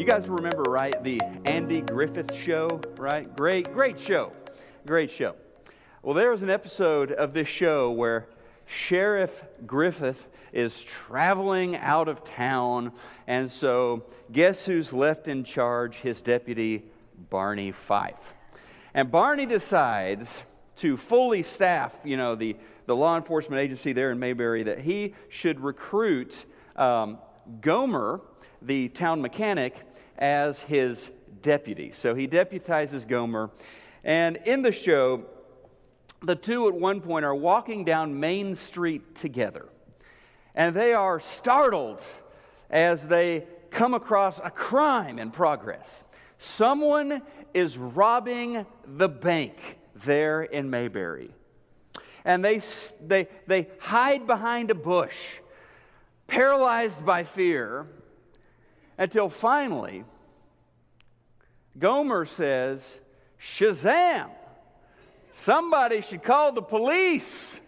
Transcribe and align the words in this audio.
You 0.00 0.06
guys 0.06 0.26
remember, 0.30 0.62
right, 0.62 1.04
the 1.04 1.20
Andy 1.44 1.82
Griffith 1.82 2.34
show, 2.34 2.80
right? 2.96 3.36
Great, 3.36 3.70
great 3.74 4.00
show. 4.00 4.32
Great 4.86 5.10
show. 5.10 5.34
Well, 6.02 6.14
there 6.14 6.30
was 6.30 6.42
an 6.42 6.48
episode 6.48 7.12
of 7.12 7.34
this 7.34 7.48
show 7.48 7.90
where 7.90 8.26
Sheriff 8.64 9.42
Griffith 9.66 10.26
is 10.54 10.82
traveling 10.84 11.76
out 11.76 12.08
of 12.08 12.24
town, 12.24 12.92
and 13.26 13.52
so 13.52 14.04
guess 14.32 14.64
who's 14.64 14.90
left 14.90 15.28
in 15.28 15.44
charge? 15.44 15.96
His 15.96 16.22
deputy, 16.22 16.84
Barney 17.28 17.70
Fife. 17.70 18.14
And 18.94 19.10
Barney 19.10 19.44
decides 19.44 20.42
to 20.76 20.96
fully 20.96 21.42
staff, 21.42 21.92
you 22.04 22.16
know, 22.16 22.36
the, 22.36 22.56
the 22.86 22.96
law 22.96 23.18
enforcement 23.18 23.60
agency 23.60 23.92
there 23.92 24.10
in 24.12 24.18
Mayberry 24.18 24.62
that 24.62 24.78
he 24.78 25.14
should 25.28 25.60
recruit 25.60 26.46
um, 26.74 27.18
Gomer, 27.60 28.22
the 28.62 28.88
town 28.88 29.20
mechanic, 29.20 29.74
as 30.20 30.60
his 30.60 31.10
deputy. 31.42 31.92
So 31.92 32.14
he 32.14 32.28
deputizes 32.28 33.08
Gomer. 33.08 33.50
And 34.04 34.36
in 34.44 34.62
the 34.62 34.72
show, 34.72 35.24
the 36.22 36.36
two 36.36 36.68
at 36.68 36.74
one 36.74 37.00
point 37.00 37.24
are 37.24 37.34
walking 37.34 37.84
down 37.84 38.20
Main 38.20 38.54
Street 38.54 39.14
together. 39.14 39.68
And 40.54 40.76
they 40.76 40.92
are 40.92 41.20
startled 41.20 42.00
as 42.68 43.06
they 43.08 43.46
come 43.70 43.94
across 43.94 44.38
a 44.42 44.50
crime 44.50 45.18
in 45.18 45.30
progress. 45.30 46.04
Someone 46.38 47.22
is 47.54 47.78
robbing 47.78 48.66
the 48.86 49.08
bank 49.08 49.78
there 50.04 50.42
in 50.42 50.70
Mayberry. 50.70 51.30
And 52.24 52.44
they, 52.44 52.60
they, 53.00 53.28
they 53.46 53.68
hide 53.78 54.26
behind 54.26 54.70
a 54.70 54.74
bush, 54.74 55.16
paralyzed 56.26 57.04
by 57.04 57.24
fear, 57.24 57.86
until 59.00 59.30
finally, 59.30 60.04
Gomer 61.78 62.26
says, 62.26 63.00
Shazam! 63.42 64.30
Somebody 65.32 66.02
should 66.02 66.22
call 66.22 66.52
the 66.52 66.62
police. 66.62 67.62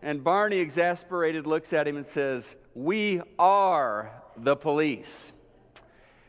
And 0.00 0.24
Barney, 0.24 0.56
exasperated, 0.56 1.46
looks 1.46 1.74
at 1.74 1.86
him 1.86 1.98
and 1.98 2.06
says, 2.06 2.54
We 2.74 3.20
are 3.38 4.10
the 4.38 4.56
police. 4.56 5.32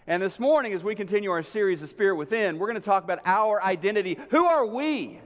And 0.05 0.21
this 0.21 0.37
morning, 0.37 0.73
as 0.73 0.83
we 0.83 0.93
continue 0.93 1.31
our 1.31 1.43
series, 1.43 1.79
The 1.79 1.87
Spirit 1.87 2.17
Within, 2.17 2.59
we're 2.59 2.67
going 2.67 2.81
to 2.81 2.85
talk 2.85 3.05
about 3.05 3.19
our 3.25 3.63
identity. 3.63 4.17
Who 4.31 4.43
are 4.43 4.65
we? 4.65 5.21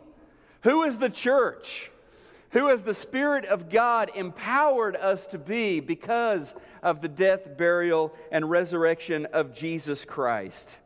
Who 0.61 0.83
is 0.83 0.99
the 0.99 1.09
church? 1.09 1.89
Who 2.55 2.69
has 2.69 2.83
the 2.83 2.93
Spirit 2.93 3.43
of 3.43 3.69
God 3.69 4.11
empowered 4.15 4.95
us 4.95 5.27
to 5.27 5.37
be 5.37 5.81
because 5.81 6.55
of 6.81 7.01
the 7.01 7.09
death, 7.09 7.57
burial, 7.57 8.15
and 8.31 8.49
resurrection 8.49 9.25
of 9.25 9.53
Jesus 9.53 10.05
Christ? 10.05 10.77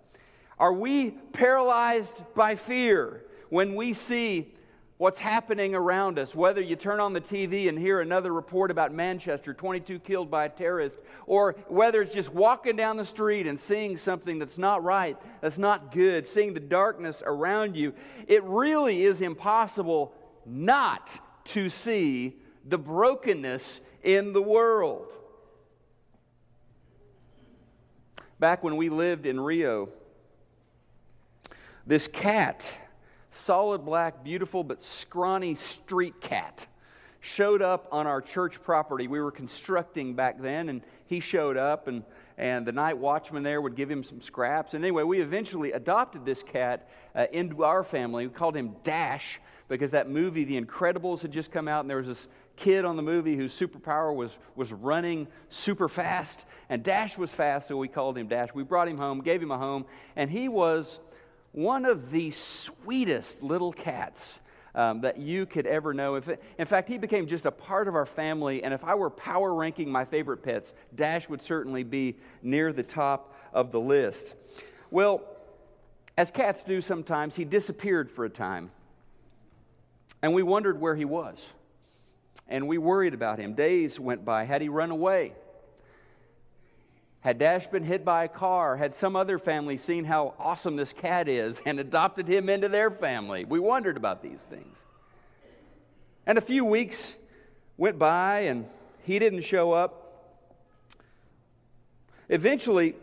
Are 0.58 0.74
we 0.74 1.12
paralyzed 1.12 2.24
by 2.34 2.56
fear 2.56 3.24
when 3.50 3.76
we 3.76 3.94
see 3.94 4.52
what's 4.98 5.20
happening 5.20 5.76
around 5.76 6.18
us, 6.18 6.34
whether 6.34 6.60
you 6.60 6.76
turn 6.76 7.00
on 7.00 7.14
the 7.14 7.22
TV 7.22 7.70
and 7.70 7.78
hear 7.78 8.02
another 8.02 8.34
report 8.34 8.72
about 8.72 8.92
Manchester, 8.92 9.54
22 9.54 10.00
killed 10.00 10.32
by 10.32 10.46
a 10.46 10.50
terrorist, 10.50 10.96
or 11.28 11.56
whether 11.68 12.02
it's 12.02 12.16
just 12.16 12.34
walking 12.34 12.78
down 12.78 12.98
the 12.98 13.06
street 13.06 13.46
and 13.46 13.60
seeing 13.60 13.96
something 13.96 14.40
that's 14.40 14.58
not 14.58 14.84
right, 14.84 15.18
that's 15.40 15.60
not 15.60 15.92
good, 15.92 16.28
seeing 16.28 16.56
the 16.56 16.60
darkness 16.60 17.22
around 17.24 17.76
you, 17.76 17.94
it 18.28 18.44
really 18.44 19.04
is 19.04 19.22
impossible 19.22 20.16
not 20.48 21.20
to 21.46 21.70
see 21.70 22.36
the 22.66 22.78
brokenness 22.78 23.80
in 24.04 24.34
the 24.34 24.42
world. 24.42 25.14
Back 28.40 28.64
when 28.64 28.78
we 28.78 28.90
lived 28.90 29.26
in 29.26 29.40
Rio, 29.40 29.90
this 31.86 32.08
cat 32.08 32.74
solid 33.32 33.86
black, 33.86 34.24
beautiful, 34.24 34.64
but 34.64 34.82
scrawny 34.82 35.56
street 35.56 36.20
cat 36.22 36.68
showed 37.22 37.62
up 37.62 37.88
on 37.92 38.08
our 38.08 38.22
church 38.22 38.62
property. 38.64 39.08
We 39.08 39.20
were 39.20 39.32
constructing 39.32 40.14
back 40.14 40.42
then, 40.42 40.70
and 40.70 40.82
he 41.08 41.20
showed 41.20 41.58
up, 41.58 41.88
and, 41.88 42.04
and 42.38 42.66
the 42.66 42.72
night 42.72 42.98
watchman 42.98 43.44
there 43.44 43.62
would 43.62 43.76
give 43.76 43.90
him 43.90 44.04
some 44.04 44.22
scraps. 44.22 44.74
And 44.74 44.84
anyway, 44.84 45.04
we 45.04 45.20
eventually 45.20 45.74
adopted 45.74 46.26
this 46.26 46.44
cat 46.44 46.90
uh, 47.16 47.26
into 47.32 47.64
our 47.64 47.84
family. 47.84 48.28
We 48.28 48.34
called 48.34 48.56
him 48.56 48.76
Dash 48.84 49.40
because 49.70 49.92
that 49.92 50.10
movie, 50.10 50.44
The 50.44 50.60
Incredibles, 50.60 51.22
had 51.22 51.32
just 51.32 51.52
come 51.52 51.68
out, 51.68 51.82
and 51.82 51.90
there 51.90 51.98
was 51.98 52.08
this 52.08 52.28
kid 52.58 52.84
on 52.84 52.98
the 52.98 53.02
movie 53.02 53.38
whose 53.38 53.58
superpower 53.58 54.14
was, 54.14 54.38
was 54.56 54.74
running 54.74 55.28
super 55.48 55.88
fast, 55.88 56.46
and 56.68 56.84
Dash 56.84 57.18
was 57.18 57.32
fast, 57.32 57.70
so 57.70 57.78
we 57.78 57.88
called 57.88 58.18
him 58.18 58.28
Dash. 58.28 58.50
We 58.54 58.64
brought 58.64 58.90
him 58.90 58.98
home, 58.98 59.22
gave 59.22 59.42
him 59.42 59.52
a 59.52 59.58
home, 59.58 59.86
and 60.16 60.30
he 60.30 60.50
was 60.50 61.00
one 61.54 61.86
of 61.86 62.12
the 62.12 62.32
sweetest 62.32 63.42
little 63.42 63.72
cats 63.72 64.40
um, 64.76 65.02
that 65.02 65.18
you 65.18 65.46
could 65.46 65.66
ever 65.66 65.94
know. 65.94 66.16
It, 66.16 66.42
in 66.58 66.66
fact, 66.66 66.90
he 66.90 66.98
became 66.98 67.28
just 67.28 67.46
a 67.46 67.52
part 67.52 67.88
of 67.88 67.96
our 67.96 68.06
family, 68.06 68.64
and 68.64 68.74
if 68.74 68.84
I 68.84 68.96
were 68.96 69.10
power 69.10 69.54
ranking 69.54 69.90
my 69.90 70.06
favorite 70.06 70.44
pets, 70.44 70.74
Dash 70.96 71.30
would 71.30 71.42
certainly 71.42 71.84
be 71.84 72.18
near 72.42 72.74
the 72.74 72.84
top 72.84 73.36
of 73.54 73.72
the 73.72 73.80
list. 73.80 74.36
Well, 74.92 75.22
as 76.18 76.32
cats 76.32 76.64
do 76.64 76.82
sometimes, 76.82 77.36
he 77.36 77.46
disappeared 77.46 78.12
for 78.12 78.26
a 78.26 78.30
time, 78.30 78.72
and 80.22 80.34
we 80.34 80.44
wondered 80.44 80.80
where 80.80 80.96
he 80.96 81.06
was. 81.06 81.46
And 82.48 82.68
we 82.68 82.78
worried 82.78 83.14
about 83.14 83.40
him. 83.40 83.54
Days 83.54 84.00
went 84.00 84.26
by. 84.26 84.44
Had 84.44 84.62
he 84.62 84.70
run 84.70 84.92
away? 84.92 85.34
Had 87.22 87.38
Dash 87.38 87.68
been 87.68 87.84
hit 87.84 88.06
by 88.06 88.24
a 88.24 88.28
car? 88.30 88.78
Had 88.78 88.96
some 88.96 89.16
other 89.16 89.38
family 89.38 89.78
seen 89.78 90.06
how 90.06 90.34
awesome 90.40 90.78
this 90.78 90.94
cat 90.94 91.28
is 91.28 91.62
and 91.66 91.80
adopted 91.80 92.28
him 92.28 92.50
into 92.50 92.70
their 92.70 92.90
family? 92.90 93.46
We 93.46 93.60
wondered 93.60 93.98
about 93.98 94.24
these 94.24 94.40
things. 94.50 94.84
And 96.26 96.38
a 96.38 96.42
few 96.42 96.64
weeks 96.64 97.16
went 97.78 98.00
by 98.00 98.42
and 98.42 98.66
he 99.04 99.20
didn't 99.20 99.42
show 99.42 99.74
up. 99.74 99.96
Eventually, 102.30 102.96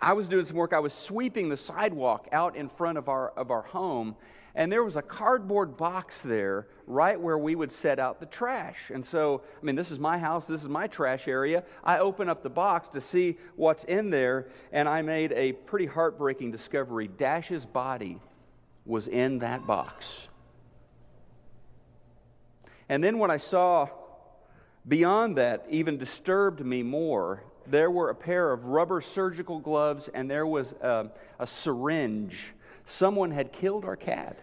I 0.00 0.12
was 0.12 0.28
doing 0.28 0.44
some 0.44 0.56
work. 0.56 0.72
I 0.72 0.80
was 0.80 0.92
sweeping 0.92 1.48
the 1.48 1.56
sidewalk 1.56 2.28
out 2.32 2.56
in 2.56 2.68
front 2.68 2.98
of 2.98 3.08
our, 3.08 3.30
of 3.30 3.50
our 3.50 3.62
home, 3.62 4.16
and 4.54 4.72
there 4.72 4.82
was 4.82 4.96
a 4.96 5.02
cardboard 5.02 5.76
box 5.76 6.22
there 6.22 6.66
right 6.86 7.20
where 7.20 7.38
we 7.38 7.54
would 7.54 7.72
set 7.72 7.98
out 7.98 8.20
the 8.20 8.26
trash. 8.26 8.78
And 8.92 9.04
so, 9.04 9.42
I 9.60 9.64
mean, 9.64 9.76
this 9.76 9.90
is 9.90 9.98
my 9.98 10.18
house, 10.18 10.46
this 10.46 10.62
is 10.62 10.68
my 10.68 10.86
trash 10.86 11.28
area. 11.28 11.64
I 11.84 11.98
open 11.98 12.28
up 12.28 12.42
the 12.42 12.50
box 12.50 12.88
to 12.90 13.00
see 13.00 13.38
what's 13.56 13.84
in 13.84 14.10
there, 14.10 14.48
and 14.72 14.88
I 14.88 15.02
made 15.02 15.32
a 15.32 15.52
pretty 15.52 15.86
heartbreaking 15.86 16.50
discovery. 16.50 17.08
Dash's 17.08 17.66
body 17.66 18.18
was 18.84 19.06
in 19.06 19.40
that 19.40 19.66
box. 19.66 20.28
And 22.88 23.04
then 23.04 23.18
what 23.18 23.30
I 23.30 23.36
saw 23.36 23.88
beyond 24.86 25.36
that, 25.36 25.66
even 25.68 25.98
disturbed 25.98 26.64
me 26.64 26.82
more, 26.82 27.44
there 27.66 27.90
were 27.90 28.08
a 28.08 28.14
pair 28.14 28.52
of 28.52 28.64
rubber 28.64 29.02
surgical 29.02 29.58
gloves 29.58 30.08
and 30.14 30.30
there 30.30 30.46
was 30.46 30.72
a, 30.80 31.10
a 31.38 31.46
syringe. 31.46 32.36
Someone 32.88 33.30
had 33.32 33.52
killed 33.52 33.84
our 33.84 33.96
cat. 33.96 34.38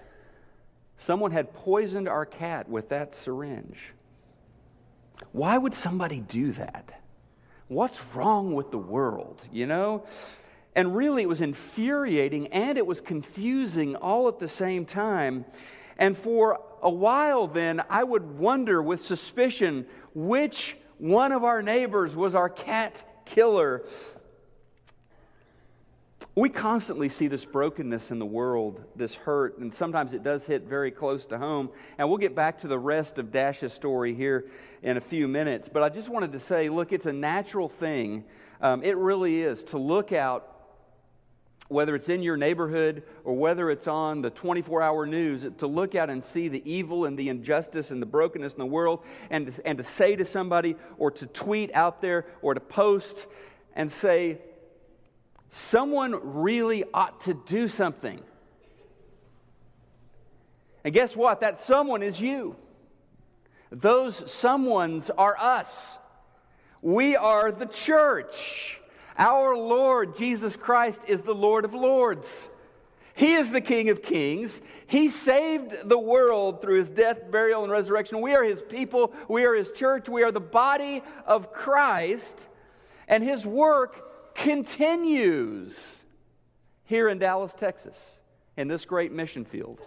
Someone 0.99 1.31
had 1.31 1.51
poisoned 1.51 2.07
our 2.07 2.27
cat 2.27 2.69
with 2.69 2.89
that 2.89 3.15
syringe. 3.15 3.77
Why 5.31 5.57
would 5.57 5.73
somebody 5.73 6.19
do 6.19 6.51
that? 6.53 7.01
What's 7.67 7.99
wrong 8.13 8.53
with 8.53 8.69
the 8.69 8.77
world, 8.77 9.41
you 9.51 9.65
know? 9.65 10.05
And 10.75 10.95
really, 10.95 11.23
it 11.23 11.29
was 11.29 11.41
infuriating 11.41 12.47
and 12.47 12.77
it 12.77 12.85
was 12.85 13.01
confusing 13.01 13.95
all 13.95 14.27
at 14.27 14.37
the 14.37 14.47
same 14.47 14.85
time. 14.85 15.45
And 15.97 16.15
for 16.15 16.61
a 16.83 16.89
while, 16.89 17.47
then, 17.47 17.81
I 17.89 18.03
would 18.03 18.37
wonder 18.37 18.79
with 18.79 19.03
suspicion 19.03 19.87
which 20.13 20.77
one 20.99 21.31
of 21.31 21.43
our 21.43 21.63
neighbors 21.63 22.15
was 22.15 22.35
our 22.35 22.49
cat 22.49 23.03
killer. 23.25 23.83
We 26.37 26.49
constantly 26.49 27.07
see 27.07 27.29
this 27.29 27.45
brokenness 27.45 28.11
in 28.11 28.19
the 28.19 28.25
world, 28.25 28.83
this 28.93 29.15
hurt, 29.15 29.57
and 29.57 29.73
sometimes 29.73 30.11
it 30.11 30.21
does 30.21 30.45
hit 30.45 30.63
very 30.63 30.91
close 30.91 31.25
to 31.27 31.37
home. 31.37 31.69
And 31.97 32.09
we'll 32.09 32.17
get 32.17 32.35
back 32.35 32.59
to 32.61 32.67
the 32.67 32.77
rest 32.77 33.17
of 33.17 33.31
Dash's 33.31 33.71
story 33.71 34.13
here 34.13 34.45
in 34.83 34.97
a 34.97 35.01
few 35.01 35.29
minutes. 35.29 35.69
But 35.71 35.81
I 35.81 35.87
just 35.87 36.09
wanted 36.09 36.33
to 36.33 36.41
say 36.41 36.67
look, 36.67 36.91
it's 36.91 37.05
a 37.05 37.13
natural 37.13 37.69
thing. 37.69 38.25
Um, 38.59 38.83
it 38.83 38.97
really 38.97 39.43
is 39.43 39.63
to 39.65 39.77
look 39.77 40.11
out, 40.11 40.51
whether 41.69 41.95
it's 41.95 42.09
in 42.09 42.21
your 42.21 42.35
neighborhood 42.35 43.03
or 43.23 43.33
whether 43.33 43.71
it's 43.71 43.87
on 43.87 44.21
the 44.21 44.29
24 44.29 44.81
hour 44.81 45.05
news, 45.05 45.47
to 45.59 45.67
look 45.67 45.95
out 45.95 46.09
and 46.09 46.21
see 46.21 46.49
the 46.49 46.69
evil 46.69 47.05
and 47.05 47.17
the 47.17 47.29
injustice 47.29 47.91
and 47.91 48.01
the 48.01 48.05
brokenness 48.05 48.51
in 48.51 48.59
the 48.59 48.65
world 48.65 49.05
and 49.29 49.57
and 49.63 49.77
to 49.77 49.85
say 49.85 50.17
to 50.17 50.25
somebody 50.25 50.75
or 50.97 51.11
to 51.11 51.27
tweet 51.27 51.73
out 51.73 52.01
there 52.01 52.25
or 52.41 52.53
to 52.53 52.59
post 52.59 53.25
and 53.73 53.89
say, 53.89 54.39
someone 55.55 56.19
really 56.41 56.83
ought 56.93 57.21
to 57.21 57.33
do 57.33 57.69
something. 57.69 58.19
And 60.83 60.93
guess 60.93 61.15
what? 61.15 61.39
That 61.39 61.61
someone 61.61 62.03
is 62.03 62.19
you. 62.19 62.57
Those 63.71 64.21
someones 64.23 65.09
are 65.17 65.37
us. 65.39 65.97
We 66.81 67.15
are 67.15 67.53
the 67.53 67.67
church. 67.67 68.79
Our 69.17 69.55
Lord 69.55 70.17
Jesus 70.17 70.57
Christ 70.57 71.03
is 71.07 71.21
the 71.21 71.33
Lord 71.33 71.63
of 71.63 71.73
Lords. 71.73 72.49
He 73.13 73.35
is 73.35 73.49
the 73.49 73.61
King 73.61 73.87
of 73.87 74.03
Kings. 74.03 74.59
He 74.87 75.07
saved 75.07 75.87
the 75.87 75.97
world 75.97 76.61
through 76.61 76.79
his 76.79 76.91
death, 76.91 77.31
burial, 77.31 77.63
and 77.63 77.71
resurrection. 77.71 78.19
We 78.19 78.35
are 78.35 78.43
his 78.43 78.61
people. 78.61 79.13
We 79.29 79.45
are 79.45 79.55
his 79.55 79.71
church. 79.71 80.09
We 80.09 80.23
are 80.23 80.33
the 80.33 80.41
body 80.41 81.01
of 81.25 81.53
Christ. 81.53 82.49
And 83.07 83.23
his 83.23 83.45
work 83.45 84.04
continues 84.35 86.03
here 86.83 87.09
in 87.09 87.17
Dallas, 87.17 87.53
Texas, 87.57 88.19
in 88.55 88.67
this 88.67 88.85
great 88.85 89.11
mission 89.11 89.45
field. 89.45 89.79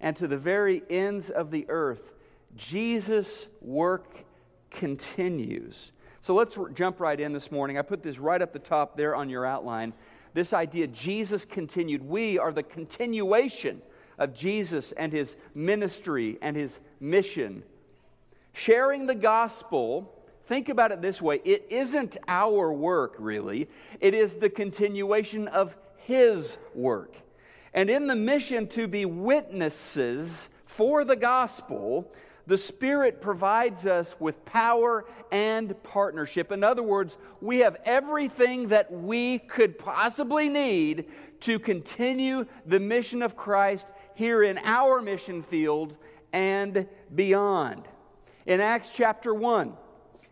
And 0.00 0.16
to 0.16 0.26
the 0.26 0.38
very 0.38 0.82
ends 0.88 1.28
of 1.28 1.50
the 1.50 1.66
earth, 1.68 2.12
Jesus' 2.56 3.46
work 3.60 4.24
continues. 4.70 5.92
So 6.22 6.34
let's 6.34 6.56
jump 6.74 7.00
right 7.00 7.18
in 7.18 7.32
this 7.32 7.50
morning. 7.50 7.78
I 7.78 7.82
put 7.82 8.02
this 8.02 8.18
right 8.18 8.40
up 8.40 8.52
the 8.52 8.58
top 8.58 8.96
there 8.96 9.14
on 9.14 9.28
your 9.28 9.44
outline 9.44 9.92
this 10.34 10.52
idea 10.52 10.86
Jesus 10.86 11.44
continued. 11.44 12.02
We 12.02 12.38
are 12.38 12.52
the 12.52 12.62
continuation 12.62 13.82
of 14.18 14.34
Jesus 14.34 14.92
and 14.92 15.12
his 15.12 15.36
ministry 15.54 16.38
and 16.40 16.56
his 16.56 16.80
mission. 17.00 17.62
Sharing 18.52 19.06
the 19.06 19.14
gospel, 19.14 20.14
think 20.48 20.68
about 20.68 20.90
it 20.90 21.00
this 21.02 21.22
way 21.22 21.40
it 21.44 21.66
isn't 21.70 22.16
our 22.26 22.72
work, 22.72 23.14
really, 23.18 23.68
it 24.00 24.14
is 24.14 24.34
the 24.34 24.50
continuation 24.50 25.46
of 25.48 25.76
his 25.96 26.56
work. 26.74 27.14
And 27.74 27.90
in 27.90 28.06
the 28.06 28.16
mission 28.16 28.66
to 28.68 28.88
be 28.88 29.04
witnesses 29.04 30.48
for 30.64 31.04
the 31.04 31.16
gospel, 31.16 32.10
the 32.46 32.56
Spirit 32.56 33.20
provides 33.20 33.86
us 33.86 34.14
with 34.18 34.42
power 34.46 35.04
and 35.30 35.80
partnership. 35.82 36.50
In 36.50 36.64
other 36.64 36.82
words, 36.82 37.18
we 37.42 37.58
have 37.58 37.76
everything 37.84 38.68
that 38.68 38.90
we 38.90 39.38
could 39.38 39.78
possibly 39.78 40.48
need 40.48 41.04
to 41.40 41.58
continue 41.58 42.46
the 42.64 42.80
mission 42.80 43.22
of 43.22 43.36
Christ 43.36 43.86
here 44.14 44.42
in 44.42 44.58
our 44.64 45.02
mission 45.02 45.42
field 45.42 45.94
and 46.32 46.86
beyond. 47.14 47.82
In 48.46 48.62
Acts 48.62 48.88
chapter 48.94 49.34
1, 49.34 49.74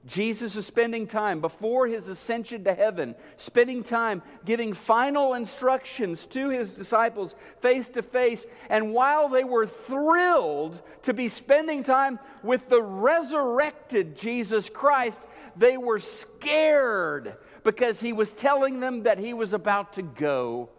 Jesus 0.07 0.55
is 0.55 0.65
spending 0.65 1.09
time 1.09 1.41
before 1.41 1.89
his 1.89 2.07
ascension 2.07 2.63
to 2.65 2.75
heaven, 2.75 3.17
spending 3.39 3.83
time 3.83 4.23
giving 4.45 4.73
final 4.73 5.35
instructions 5.35 6.25
to 6.27 6.49
his 6.49 6.69
disciples 6.71 7.35
face 7.61 7.89
to 7.91 8.03
face. 8.03 8.47
And 8.71 8.95
while 8.95 9.29
they 9.29 9.43
were 9.43 9.67
thrilled 9.67 10.81
to 11.03 11.13
be 11.13 11.29
spending 11.29 11.83
time 11.83 12.21
with 12.45 12.69
the 12.69 12.81
resurrected 12.81 14.17
Jesus 14.17 14.69
Christ, 14.69 15.19
they 15.57 15.77
were 15.77 15.99
scared 15.99 17.37
because 17.65 18.01
he 18.01 18.13
was 18.13 18.33
telling 18.33 18.79
them 18.79 19.03
that 19.03 19.19
he 19.19 19.35
was 19.35 19.53
about 19.53 19.95
to 19.95 20.03
go. 20.03 20.71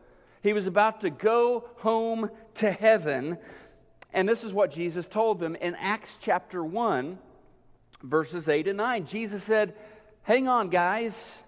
He 0.42 0.54
was 0.54 0.68
about 0.68 1.02
to 1.02 1.10
go 1.10 1.70
home 1.78 2.30
to 2.56 2.72
heaven. 2.72 3.38
And 4.14 4.30
this 4.30 4.46
is 4.46 4.54
what 4.54 4.72
Jesus 4.72 5.06
told 5.06 5.42
them 5.42 5.56
in 5.58 5.76
Acts 5.76 6.16
chapter 6.22 6.64
1 6.64 7.20
verses 8.04 8.48
8 8.50 8.68
and 8.68 8.78
9. 8.78 9.06
Jesus 9.06 9.44
said, 9.44 9.76
Hang 10.24 10.48
on, 10.48 10.70
guys. 10.70 11.44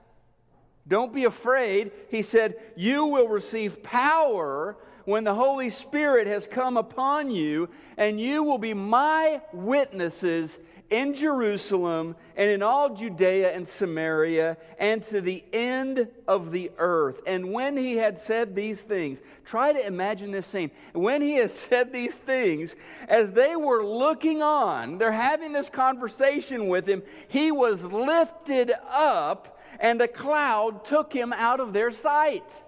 Don't 0.88 1.14
be 1.14 1.26
afraid. 1.26 1.92
He 2.10 2.22
said, 2.22 2.56
You 2.76 3.06
will 3.06 3.28
receive 3.28 3.84
power 3.84 4.78
when 5.06 5.24
the 5.24 5.34
Holy 5.34 5.70
Spirit 5.70 6.28
has 6.28 6.48
come 6.48 6.78
upon 6.78 7.32
you, 7.32 7.70
and 7.98 8.20
you 8.20 8.44
will 8.44 8.58
be 8.58 8.74
my 8.74 9.42
witnesses 9.54 10.58
in 10.90 11.14
Jerusalem 11.14 12.16
and 12.36 12.50
in 12.50 12.64
all 12.64 12.96
Judea 12.96 13.54
and 13.54 13.68
Samaria 13.68 14.58
and 14.80 15.04
to 15.06 15.22
the 15.22 15.44
end 15.54 16.08
of 16.28 16.52
the 16.52 16.72
earth. 16.78 17.22
And 17.28 17.52
when 17.52 17.78
he 17.78 17.98
had 17.98 18.20
said 18.20 18.56
these 18.56 18.82
things, 18.82 19.22
try 19.46 19.74
to 19.74 19.86
imagine 19.86 20.32
this 20.32 20.48
scene. 20.48 20.72
When 20.94 21.22
he 21.22 21.36
had 21.36 21.52
said 21.52 21.92
these 21.92 22.16
things, 22.16 22.76
as 23.08 23.32
they 23.32 23.56
were 23.56 23.86
looking 23.86 24.42
on, 24.42 24.98
they're 24.98 25.12
having 25.12 25.54
this 25.54 25.70
conversation 25.70 26.68
with 26.68 26.88
him, 26.88 27.04
he 27.28 27.52
was 27.52 27.84
lifted 27.84 28.72
up 28.90 29.60
and 29.80 30.02
a 30.02 30.08
cloud 30.08 30.86
took 30.86 31.14
him 31.14 31.32
out 31.34 31.60
of 31.60 31.74
their 31.74 31.92
sight. 31.92 32.64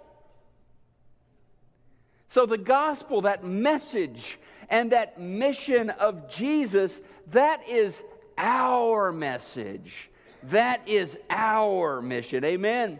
So, 2.28 2.46
the 2.46 2.58
gospel, 2.58 3.22
that 3.22 3.44
message, 3.44 4.40
and 4.70 4.94
that 4.94 5.20
mission 5.20 5.90
of 5.90 6.30
Jesus, 6.30 7.02
that 7.28 7.68
is 7.68 8.02
our 8.42 9.14
message. 9.14 10.10
That 10.44 10.88
is 10.90 11.18
our 11.30 12.02
mission. 12.02 12.44
Amen. 12.44 13.00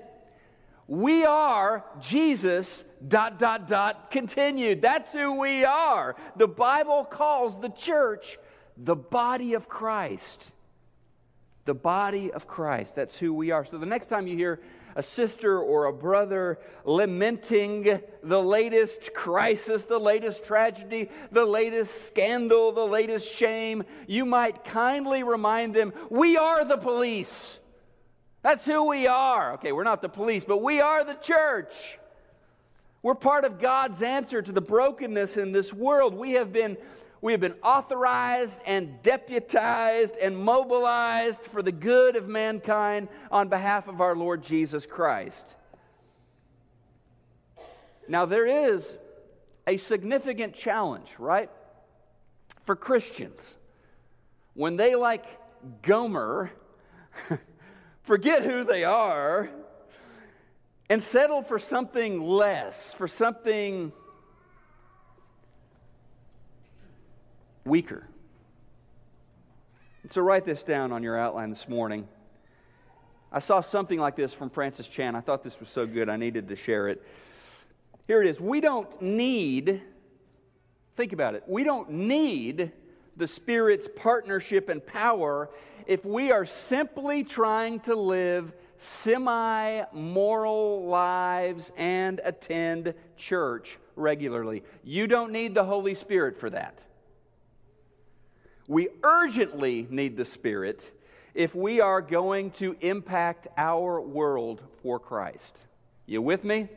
We 0.88 1.26
are 1.26 1.84
Jesus, 2.00 2.86
dot, 3.06 3.40
dot, 3.40 3.68
dot, 3.68 4.12
continued. 4.12 4.82
That's 4.82 5.12
who 5.12 5.40
we 5.40 5.66
are. 5.66 6.16
The 6.36 6.48
Bible 6.48 7.06
calls 7.06 7.60
the 7.60 7.70
church 7.70 8.38
the 8.78 8.96
body 8.96 9.54
of 9.54 9.68
Christ. 9.68 10.52
The 11.66 11.74
body 11.74 12.32
of 12.32 12.48
Christ. 12.48 12.96
That's 12.96 13.18
who 13.18 13.34
we 13.34 13.52
are. 13.52 13.66
So 13.66 13.78
the 13.78 13.86
next 13.86 14.08
time 14.08 14.28
you 14.28 14.36
hear 14.36 14.60
a 14.96 15.04
sister 15.04 15.60
or 15.60 15.86
a 15.86 15.94
brother 15.94 16.60
lamenting 16.86 18.02
the 18.24 18.42
latest 18.42 19.14
crisis, 19.14 19.84
the 19.84 20.00
latest 20.00 20.44
tragedy, 20.44 21.10
the 21.32 21.46
latest 21.46 22.08
scandal, 22.08 22.72
the 22.72 22.86
latest 22.86 23.28
shame, 23.30 23.84
you 24.08 24.26
might 24.26 24.64
kindly 24.64 25.24
remind 25.24 25.74
them, 25.74 25.94
We 26.10 26.38
are 26.38 26.66
the 26.66 26.78
police. 26.78 27.60
That's 28.42 28.66
who 28.66 28.88
we 28.88 29.08
are. 29.08 29.54
Okay, 29.54 29.72
we're 29.72 29.84
not 29.84 30.02
the 30.02 30.10
police, 30.10 30.44
but 30.44 30.64
we 30.64 30.82
are 30.82 31.04
the 31.04 31.14
church. 31.14 31.74
We're 33.04 33.16
part 33.16 33.46
of 33.46 33.60
God's 33.60 34.02
answer 34.02 34.42
to 34.42 34.52
the 34.52 34.62
brokenness 34.62 35.38
in 35.38 35.52
this 35.52 35.74
world. 35.74 36.14
We 36.14 36.34
have 36.34 36.54
been 36.54 36.78
we 37.22 37.34
have 37.34 37.42
been 37.42 37.56
authorized 37.64 38.60
and 38.66 39.02
deputized 39.04 40.16
and 40.18 40.36
mobilized 40.36 41.42
for 41.44 41.62
the 41.62 41.72
good 41.72 42.16
of 42.16 42.28
mankind 42.28 43.10
on 43.32 43.48
behalf 43.48 43.88
of 43.88 44.02
our 44.02 44.16
Lord 44.16 44.44
Jesus 44.44 44.88
Christ. 44.88 45.56
Now, 48.08 48.26
there 48.26 48.74
is 48.74 48.98
a 49.68 49.78
significant 49.78 50.56
challenge, 50.56 51.08
right? 51.20 51.52
For 52.66 52.76
Christians. 52.76 53.56
When 54.56 54.76
they, 54.76 54.96
like 54.96 55.26
Gomer, 55.84 56.52
forget 58.04 58.44
who 58.44 58.64
they 58.64 58.84
are 58.84 59.50
and 60.90 61.04
settle 61.04 61.44
for 61.44 61.60
something 61.60 62.20
less, 62.20 62.94
for 62.94 63.08
something 63.08 63.94
weaker. 67.66 68.08
so 70.10 70.22
write 70.22 70.46
this 70.46 70.64
down 70.64 70.92
on 70.92 71.04
your 71.04 71.18
outline 71.18 71.50
this 71.50 71.68
morning. 71.70 72.08
I 73.32 73.40
saw 73.40 73.62
something 73.62 74.00
like 74.00 74.16
this 74.16 74.34
from 74.34 74.50
Francis 74.50 74.88
Chan. 74.88 75.16
I 75.16 75.22
thought 75.22 75.44
this 75.44 75.60
was 75.60 75.70
so 75.70 75.86
good, 75.86 76.10
I 76.10 76.18
needed 76.18 76.50
to 76.50 76.56
share 76.56 76.90
it. 76.90 77.02
Here 78.08 78.22
it 78.22 78.28
is. 78.28 78.42
We 78.42 78.60
don't 78.60 79.02
need, 79.02 79.82
think 80.98 81.14
about 81.14 81.36
it, 81.36 81.44
we 81.48 81.64
don't 81.64 81.90
need 81.92 82.72
the 83.16 83.28
Spirit's 83.28 83.88
partnership 83.96 84.70
and 84.70 84.86
power 84.86 85.50
if 85.86 86.04
we 86.04 86.32
are 86.32 86.46
simply 86.46 87.24
trying 87.24 87.80
to 87.82 87.96
live 87.96 88.52
semi 88.80 89.84
moral 89.94 90.88
lives 90.88 91.72
and 91.78 92.20
attend 92.24 92.94
church 93.16 93.78
regularly. 93.96 94.64
You 94.84 95.08
don't 95.08 95.32
need 95.32 95.54
the 95.54 95.64
Holy 95.64 95.94
Spirit 95.94 96.40
for 96.40 96.50
that. 96.50 96.80
We 98.72 98.88
urgently 99.04 99.86
need 99.90 100.16
the 100.16 100.24
Spirit 100.24 100.90
if 101.34 101.54
we 101.54 101.82
are 101.82 102.02
going 102.02 102.52
to 102.52 102.78
impact 102.80 103.50
our 103.58 104.00
world 104.00 104.62
for 104.82 104.98
Christ. 104.98 105.58
You 106.06 106.22
with 106.22 106.46
me? 106.46 106.70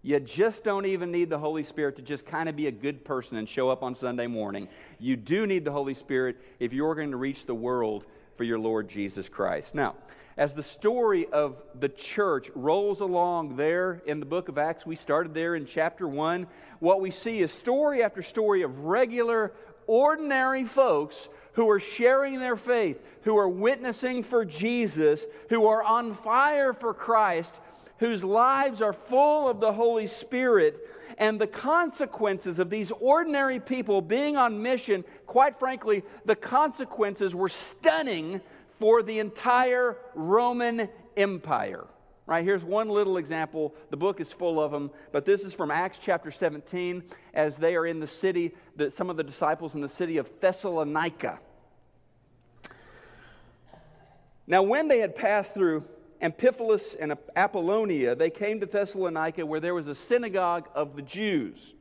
You 0.00 0.20
just 0.20 0.64
don't 0.64 0.86
even 0.86 1.12
need 1.12 1.28
the 1.28 1.38
Holy 1.38 1.64
Spirit 1.64 1.96
to 1.96 2.02
just 2.02 2.24
kind 2.24 2.48
of 2.48 2.56
be 2.56 2.66
a 2.66 2.72
good 2.72 3.04
person 3.04 3.36
and 3.36 3.46
show 3.46 3.68
up 3.68 3.82
on 3.82 3.94
Sunday 3.94 4.26
morning. 4.26 4.68
You 4.98 5.16
do 5.16 5.46
need 5.46 5.66
the 5.66 5.70
Holy 5.70 5.92
Spirit 5.92 6.38
if 6.58 6.72
you're 6.72 6.94
going 6.94 7.10
to 7.10 7.18
reach 7.18 7.44
the 7.44 7.54
world 7.54 8.06
for 8.38 8.44
your 8.44 8.58
Lord 8.58 8.88
Jesus 8.88 9.28
Christ. 9.28 9.74
Now, 9.74 9.96
as 10.38 10.54
the 10.54 10.62
story 10.62 11.26
of 11.26 11.56
the 11.78 11.90
church 11.90 12.50
rolls 12.54 13.00
along 13.00 13.56
there 13.56 14.00
in 14.06 14.18
the 14.18 14.24
book 14.24 14.48
of 14.48 14.56
Acts, 14.56 14.86
we 14.86 14.96
started 14.96 15.34
there 15.34 15.54
in 15.54 15.66
chapter 15.66 16.08
1. 16.08 16.46
What 16.78 17.02
we 17.02 17.10
see 17.10 17.40
is 17.40 17.52
story 17.52 18.02
after 18.02 18.22
story 18.22 18.62
of 18.62 18.78
regular, 18.80 19.52
ordinary 19.86 20.64
folks 20.64 21.28
who 21.52 21.68
are 21.68 21.80
sharing 21.80 22.40
their 22.40 22.56
faith, 22.56 23.00
who 23.22 23.36
are 23.36 23.48
witnessing 23.48 24.22
for 24.22 24.44
Jesus, 24.44 25.24
who 25.48 25.66
are 25.66 25.82
on 25.82 26.14
fire 26.14 26.72
for 26.72 26.94
Christ, 26.94 27.52
whose 27.98 28.24
lives 28.24 28.80
are 28.82 28.92
full 28.92 29.48
of 29.48 29.60
the 29.60 29.72
Holy 29.72 30.06
Spirit. 30.06 30.88
And 31.18 31.40
the 31.40 31.46
consequences 31.46 32.58
of 32.58 32.70
these 32.70 32.90
ordinary 33.00 33.60
people 33.60 34.00
being 34.00 34.36
on 34.36 34.62
mission, 34.62 35.04
quite 35.26 35.58
frankly, 35.58 36.02
the 36.24 36.36
consequences 36.36 37.34
were 37.34 37.50
stunning 37.50 38.40
for 38.80 39.02
the 39.02 39.18
entire 39.18 39.98
Roman 40.14 40.88
Empire. 41.16 41.84
Right, 42.24 42.44
here's 42.44 42.62
one 42.62 42.88
little 42.88 43.16
example. 43.16 43.74
The 43.90 43.96
book 43.96 44.20
is 44.20 44.32
full 44.32 44.62
of 44.62 44.70
them, 44.70 44.90
but 45.10 45.24
this 45.24 45.44
is 45.44 45.52
from 45.52 45.72
Acts 45.72 45.98
chapter 46.00 46.30
17 46.30 47.02
as 47.34 47.56
they 47.56 47.74
are 47.74 47.84
in 47.84 47.98
the 47.98 48.06
city, 48.06 48.52
that 48.76 48.92
some 48.92 49.10
of 49.10 49.16
the 49.16 49.24
disciples 49.24 49.74
in 49.74 49.80
the 49.80 49.88
city 49.88 50.18
of 50.18 50.30
Thessalonica. 50.40 51.40
Now, 54.46 54.62
when 54.62 54.86
they 54.86 55.00
had 55.00 55.16
passed 55.16 55.52
through 55.52 55.84
Amphipolis 56.20 56.94
and 56.98 57.16
Apollonia, 57.34 58.14
they 58.14 58.30
came 58.30 58.60
to 58.60 58.66
Thessalonica 58.66 59.44
where 59.44 59.60
there 59.60 59.74
was 59.74 59.88
a 59.88 59.94
synagogue 59.94 60.68
of 60.74 60.94
the 60.94 61.02
Jews. 61.02 61.74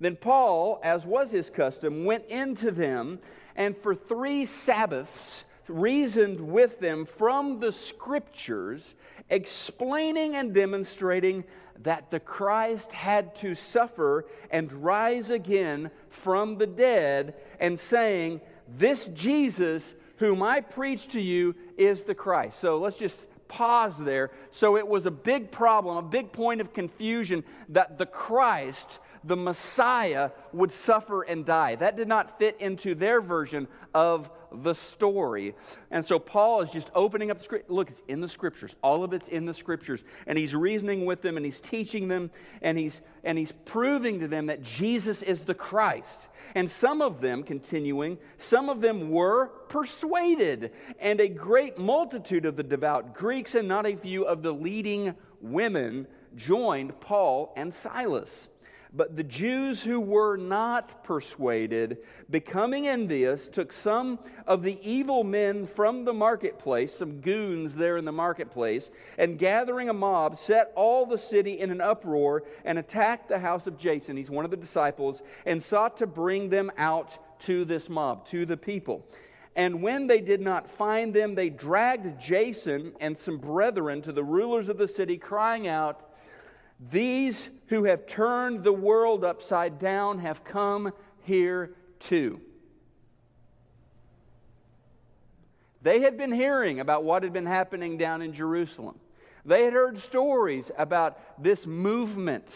Then 0.00 0.16
Paul, 0.16 0.80
as 0.82 1.04
was 1.04 1.30
his 1.30 1.50
custom, 1.50 2.04
went 2.04 2.26
into 2.26 2.70
them 2.70 3.18
and 3.54 3.76
for 3.76 3.94
three 3.94 4.46
Sabbaths 4.46 5.44
reasoned 5.68 6.40
with 6.40 6.80
them 6.80 7.04
from 7.04 7.60
the 7.60 7.72
scriptures, 7.72 8.94
explaining 9.30 10.36
and 10.36 10.54
demonstrating 10.54 11.44
that 11.82 12.10
the 12.10 12.20
Christ 12.20 12.92
had 12.92 13.34
to 13.36 13.54
suffer 13.54 14.26
and 14.50 14.72
rise 14.72 15.30
again 15.30 15.90
from 16.08 16.58
the 16.58 16.66
dead, 16.66 17.34
and 17.60 17.78
saying, 17.78 18.40
This 18.68 19.06
Jesus 19.06 19.94
whom 20.18 20.42
I 20.42 20.60
preach 20.60 21.08
to 21.08 21.20
you 21.20 21.54
is 21.76 22.02
the 22.02 22.14
Christ. 22.14 22.58
So 22.60 22.78
let's 22.78 22.96
just 22.96 23.26
pause 23.48 23.98
there. 23.98 24.30
So 24.50 24.76
it 24.76 24.88
was 24.88 25.06
a 25.06 25.10
big 25.10 25.50
problem, 25.50 25.98
a 25.98 26.02
big 26.02 26.32
point 26.32 26.60
of 26.60 26.72
confusion 26.72 27.44
that 27.68 27.98
the 27.98 28.06
Christ 28.06 28.98
the 29.26 29.36
Messiah 29.36 30.30
would 30.52 30.72
suffer 30.72 31.22
and 31.22 31.44
die. 31.44 31.74
That 31.74 31.96
did 31.96 32.08
not 32.08 32.38
fit 32.38 32.56
into 32.60 32.94
their 32.94 33.20
version 33.20 33.68
of 33.92 34.30
the 34.62 34.74
story. 34.74 35.54
And 35.90 36.04
so 36.04 36.18
Paul 36.18 36.62
is 36.62 36.70
just 36.70 36.90
opening 36.94 37.30
up 37.30 37.38
the 37.38 37.44
script. 37.44 37.70
Look, 37.70 37.90
it's 37.90 38.02
in 38.08 38.20
the 38.20 38.28
scriptures. 38.28 38.74
All 38.82 39.04
of 39.04 39.12
it's 39.12 39.28
in 39.28 39.46
the 39.46 39.54
scriptures. 39.54 40.02
And 40.26 40.38
he's 40.38 40.54
reasoning 40.54 41.04
with 41.04 41.22
them 41.22 41.36
and 41.36 41.44
he's 41.44 41.60
teaching 41.60 42.08
them 42.08 42.30
and 42.62 42.78
he's 42.78 43.02
and 43.24 43.36
he's 43.36 43.52
proving 43.64 44.20
to 44.20 44.28
them 44.28 44.46
that 44.46 44.62
Jesus 44.62 45.22
is 45.22 45.40
the 45.40 45.54
Christ. 45.54 46.28
And 46.54 46.70
some 46.70 47.02
of 47.02 47.20
them, 47.20 47.42
continuing, 47.42 48.18
some 48.38 48.68
of 48.68 48.80
them 48.80 49.10
were 49.10 49.48
persuaded, 49.68 50.70
and 51.00 51.20
a 51.20 51.28
great 51.28 51.76
multitude 51.76 52.46
of 52.46 52.54
the 52.54 52.62
devout 52.62 53.14
Greeks 53.14 53.56
and 53.56 53.66
not 53.66 53.84
a 53.84 53.96
few 53.96 54.24
of 54.24 54.42
the 54.42 54.54
leading 54.54 55.14
women 55.40 56.06
joined 56.36 56.98
Paul 57.00 57.52
and 57.56 57.74
Silas. 57.74 58.48
But 58.96 59.14
the 59.14 59.22
Jews 59.22 59.82
who 59.82 60.00
were 60.00 60.38
not 60.38 61.04
persuaded, 61.04 61.98
becoming 62.30 62.88
envious, 62.88 63.46
took 63.46 63.74
some 63.74 64.18
of 64.46 64.62
the 64.62 64.78
evil 64.82 65.22
men 65.22 65.66
from 65.66 66.06
the 66.06 66.14
marketplace, 66.14 66.94
some 66.94 67.20
goons 67.20 67.74
there 67.74 67.98
in 67.98 68.06
the 68.06 68.12
marketplace, 68.12 68.90
and 69.18 69.38
gathering 69.38 69.90
a 69.90 69.92
mob, 69.92 70.38
set 70.38 70.72
all 70.74 71.04
the 71.04 71.18
city 71.18 71.60
in 71.60 71.70
an 71.70 71.82
uproar 71.82 72.44
and 72.64 72.78
attacked 72.78 73.28
the 73.28 73.38
house 73.38 73.66
of 73.66 73.76
Jason. 73.76 74.16
He's 74.16 74.30
one 74.30 74.46
of 74.46 74.50
the 74.50 74.56
disciples, 74.56 75.20
and 75.44 75.62
sought 75.62 75.98
to 75.98 76.06
bring 76.06 76.48
them 76.48 76.72
out 76.78 77.18
to 77.40 77.66
this 77.66 77.90
mob, 77.90 78.26
to 78.28 78.46
the 78.46 78.56
people. 78.56 79.06
And 79.54 79.82
when 79.82 80.06
they 80.06 80.20
did 80.22 80.40
not 80.40 80.70
find 80.70 81.12
them, 81.12 81.34
they 81.34 81.50
dragged 81.50 82.18
Jason 82.20 82.92
and 83.00 83.18
some 83.18 83.36
brethren 83.36 84.00
to 84.02 84.12
the 84.12 84.24
rulers 84.24 84.70
of 84.70 84.78
the 84.78 84.88
city, 84.88 85.18
crying 85.18 85.68
out, 85.68 86.05
these 86.78 87.48
who 87.68 87.84
have 87.84 88.06
turned 88.06 88.62
the 88.62 88.72
world 88.72 89.24
upside 89.24 89.78
down 89.78 90.18
have 90.18 90.44
come 90.44 90.92
here 91.22 91.72
too. 92.00 92.40
They 95.82 96.00
had 96.00 96.18
been 96.18 96.32
hearing 96.32 96.80
about 96.80 97.04
what 97.04 97.22
had 97.22 97.32
been 97.32 97.46
happening 97.46 97.96
down 97.96 98.20
in 98.20 98.32
Jerusalem. 98.32 98.98
They 99.44 99.64
had 99.64 99.72
heard 99.72 100.00
stories 100.00 100.70
about 100.76 101.42
this 101.42 101.66
movement 101.66 102.48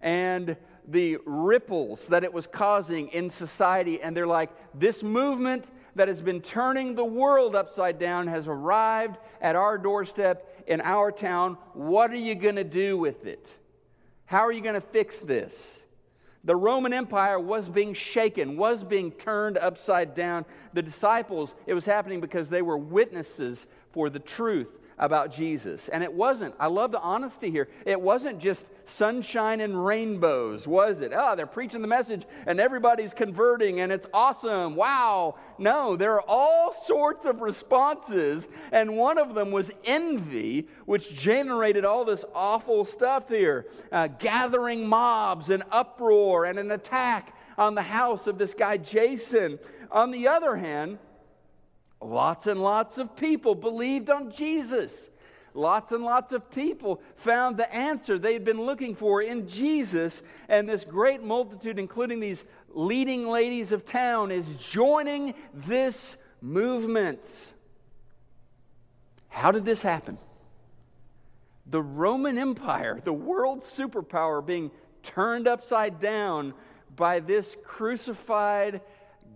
and 0.00 0.56
the 0.86 1.18
ripples 1.26 2.06
that 2.08 2.22
it 2.22 2.32
was 2.32 2.46
causing 2.46 3.08
in 3.08 3.30
society. 3.30 4.00
And 4.00 4.16
they're 4.16 4.26
like, 4.26 4.50
this 4.72 5.02
movement 5.02 5.64
that 5.96 6.06
has 6.06 6.22
been 6.22 6.40
turning 6.40 6.94
the 6.94 7.04
world 7.04 7.56
upside 7.56 7.98
down 7.98 8.28
has 8.28 8.46
arrived 8.46 9.16
at 9.40 9.56
our 9.56 9.78
doorstep 9.78 10.64
in 10.68 10.80
our 10.80 11.10
town. 11.10 11.58
What 11.72 12.12
are 12.12 12.16
you 12.16 12.34
going 12.36 12.56
to 12.56 12.64
do 12.64 12.96
with 12.96 13.26
it? 13.26 13.52
How 14.26 14.40
are 14.40 14.52
you 14.52 14.60
going 14.60 14.74
to 14.74 14.80
fix 14.80 15.18
this? 15.18 15.80
The 16.44 16.54
Roman 16.54 16.92
Empire 16.92 17.40
was 17.40 17.68
being 17.68 17.94
shaken, 17.94 18.56
was 18.56 18.84
being 18.84 19.10
turned 19.10 19.58
upside 19.58 20.14
down. 20.14 20.44
The 20.74 20.82
disciples, 20.82 21.54
it 21.66 21.74
was 21.74 21.86
happening 21.86 22.20
because 22.20 22.48
they 22.48 22.62
were 22.62 22.76
witnesses 22.76 23.66
for 23.90 24.10
the 24.10 24.20
truth 24.20 24.68
about 24.98 25.32
Jesus. 25.32 25.88
And 25.88 26.02
it 26.02 26.12
wasn't, 26.12 26.54
I 26.58 26.66
love 26.66 26.92
the 26.92 27.00
honesty 27.00 27.50
here, 27.50 27.68
it 27.84 28.00
wasn't 28.00 28.38
just 28.38 28.62
sunshine 28.86 29.60
and 29.60 29.84
rainbows, 29.84 30.66
was 30.66 31.00
it? 31.00 31.12
Oh, 31.14 31.34
they're 31.36 31.46
preaching 31.46 31.82
the 31.82 31.88
message 31.88 32.24
and 32.46 32.60
everybody's 32.60 33.12
converting 33.12 33.80
and 33.80 33.92
it's 33.92 34.06
awesome. 34.14 34.76
Wow. 34.76 35.36
No, 35.58 35.96
there 35.96 36.14
are 36.14 36.24
all 36.26 36.72
sorts 36.84 37.26
of 37.26 37.40
responses. 37.40 38.46
And 38.72 38.96
one 38.96 39.18
of 39.18 39.34
them 39.34 39.50
was 39.50 39.70
envy, 39.84 40.68
which 40.84 41.12
generated 41.14 41.84
all 41.84 42.04
this 42.04 42.24
awful 42.34 42.84
stuff 42.84 43.28
here 43.28 43.66
uh, 43.92 44.06
gathering 44.06 44.86
mobs 44.86 45.50
and 45.50 45.62
uproar 45.70 46.44
and 46.44 46.58
an 46.58 46.70
attack 46.70 47.36
on 47.58 47.74
the 47.74 47.82
house 47.82 48.26
of 48.26 48.38
this 48.38 48.54
guy, 48.54 48.76
Jason. 48.76 49.58
On 49.90 50.10
the 50.10 50.28
other 50.28 50.56
hand, 50.56 50.98
Lots 52.06 52.46
and 52.46 52.62
lots 52.62 52.98
of 52.98 53.16
people 53.16 53.56
believed 53.56 54.10
on 54.10 54.30
Jesus. 54.30 55.10
Lots 55.54 55.90
and 55.90 56.04
lots 56.04 56.32
of 56.32 56.48
people 56.52 57.00
found 57.16 57.56
the 57.56 57.74
answer 57.74 58.16
they'd 58.16 58.44
been 58.44 58.60
looking 58.60 58.94
for 58.94 59.22
in 59.22 59.48
Jesus. 59.48 60.22
And 60.48 60.68
this 60.68 60.84
great 60.84 61.24
multitude, 61.24 61.80
including 61.80 62.20
these 62.20 62.44
leading 62.68 63.26
ladies 63.26 63.72
of 63.72 63.84
town, 63.84 64.30
is 64.30 64.46
joining 64.56 65.34
this 65.52 66.16
movement. 66.40 67.20
How 69.26 69.50
did 69.50 69.64
this 69.64 69.82
happen? 69.82 70.16
The 71.66 71.82
Roman 71.82 72.38
Empire, 72.38 73.00
the 73.02 73.12
world 73.12 73.64
superpower, 73.64 74.46
being 74.46 74.70
turned 75.02 75.48
upside 75.48 75.98
down 75.98 76.54
by 76.94 77.18
this 77.18 77.56
crucified 77.64 78.80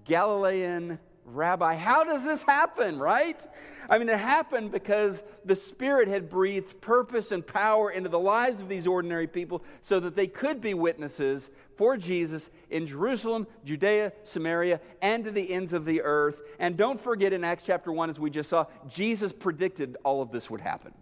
Galilean 0.04 1.00
Rabbi, 1.24 1.76
how 1.76 2.04
does 2.04 2.24
this 2.24 2.42
happen, 2.42 2.98
right? 2.98 3.40
I 3.88 3.98
mean, 3.98 4.08
it 4.08 4.18
happened 4.18 4.72
because 4.72 5.22
the 5.44 5.56
Spirit 5.56 6.08
had 6.08 6.30
breathed 6.30 6.80
purpose 6.80 7.32
and 7.32 7.46
power 7.46 7.90
into 7.90 8.08
the 8.08 8.18
lives 8.18 8.60
of 8.60 8.68
these 8.68 8.86
ordinary 8.86 9.26
people 9.26 9.62
so 9.82 10.00
that 10.00 10.16
they 10.16 10.26
could 10.26 10.60
be 10.60 10.74
witnesses 10.74 11.50
for 11.76 11.96
Jesus 11.96 12.50
in 12.70 12.86
Jerusalem, 12.86 13.46
Judea, 13.64 14.12
Samaria, 14.24 14.80
and 15.02 15.24
to 15.24 15.30
the 15.30 15.52
ends 15.52 15.72
of 15.72 15.84
the 15.84 16.02
earth. 16.02 16.40
And 16.58 16.76
don't 16.76 17.00
forget 17.00 17.32
in 17.32 17.42
Acts 17.42 17.64
chapter 17.66 17.92
1, 17.92 18.10
as 18.10 18.18
we 18.18 18.30
just 18.30 18.50
saw, 18.50 18.66
Jesus 18.88 19.32
predicted 19.32 19.96
all 20.04 20.22
of 20.22 20.30
this 20.30 20.50
would 20.50 20.60
happen. 20.60 20.94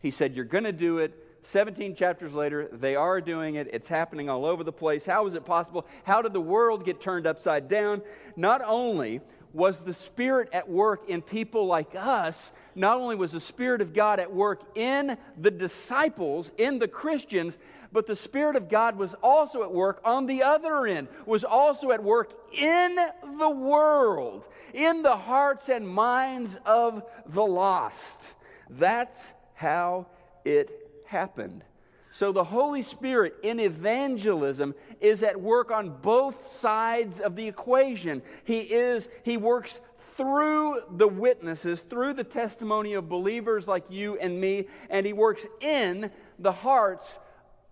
He 0.00 0.10
said, 0.10 0.34
You're 0.34 0.44
going 0.44 0.64
to 0.64 0.72
do 0.72 0.98
it. 0.98 1.18
17 1.42 1.94
chapters 1.96 2.34
later, 2.34 2.68
they 2.72 2.94
are 2.94 3.20
doing 3.20 3.56
it. 3.56 3.68
It's 3.72 3.88
happening 3.88 4.30
all 4.30 4.44
over 4.44 4.62
the 4.62 4.72
place. 4.72 5.04
How 5.04 5.26
is 5.26 5.34
it 5.34 5.44
possible? 5.44 5.86
How 6.04 6.22
did 6.22 6.32
the 6.32 6.40
world 6.40 6.84
get 6.84 7.00
turned 7.00 7.26
upside 7.26 7.68
down? 7.68 8.02
Not 8.36 8.62
only 8.64 9.20
was 9.52 9.78
the 9.78 9.92
Spirit 9.92 10.48
at 10.52 10.68
work 10.68 11.08
in 11.08 11.20
people 11.20 11.66
like 11.66 11.94
us, 11.94 12.52
not 12.74 12.96
only 12.96 13.16
was 13.16 13.32
the 13.32 13.40
Spirit 13.40 13.80
of 13.80 13.92
God 13.92 14.18
at 14.18 14.32
work 14.32 14.60
in 14.74 15.18
the 15.36 15.50
disciples, 15.50 16.50
in 16.56 16.78
the 16.78 16.88
Christians, 16.88 17.58
but 17.92 18.06
the 18.06 18.16
Spirit 18.16 18.56
of 18.56 18.70
God 18.70 18.96
was 18.96 19.14
also 19.22 19.62
at 19.62 19.72
work 19.72 20.00
on 20.04 20.26
the 20.26 20.42
other 20.42 20.86
end, 20.86 21.08
was 21.26 21.44
also 21.44 21.90
at 21.90 22.02
work 22.02 22.32
in 22.54 22.96
the 23.38 23.50
world, 23.50 24.48
in 24.72 25.02
the 25.02 25.16
hearts 25.16 25.68
and 25.68 25.86
minds 25.86 26.56
of 26.64 27.02
the 27.26 27.44
lost. 27.44 28.32
That's 28.70 29.32
how 29.54 30.06
it 30.44 30.81
happened. 31.12 31.62
So 32.10 32.32
the 32.32 32.44
Holy 32.44 32.82
Spirit 32.82 33.36
in 33.42 33.60
evangelism 33.60 34.74
is 35.00 35.22
at 35.22 35.40
work 35.40 35.70
on 35.70 35.96
both 36.02 36.52
sides 36.52 37.20
of 37.20 37.36
the 37.36 37.46
equation. 37.48 38.22
He 38.44 38.58
is 38.58 39.08
he 39.22 39.36
works 39.36 39.80
through 40.16 40.82
the 40.90 41.08
witnesses, 41.08 41.80
through 41.80 42.14
the 42.14 42.24
testimony 42.24 42.94
of 42.94 43.08
believers 43.08 43.66
like 43.66 43.84
you 43.88 44.18
and 44.18 44.40
me, 44.40 44.66
and 44.90 45.06
he 45.06 45.12
works 45.12 45.46
in 45.60 46.10
the 46.38 46.52
hearts 46.52 47.18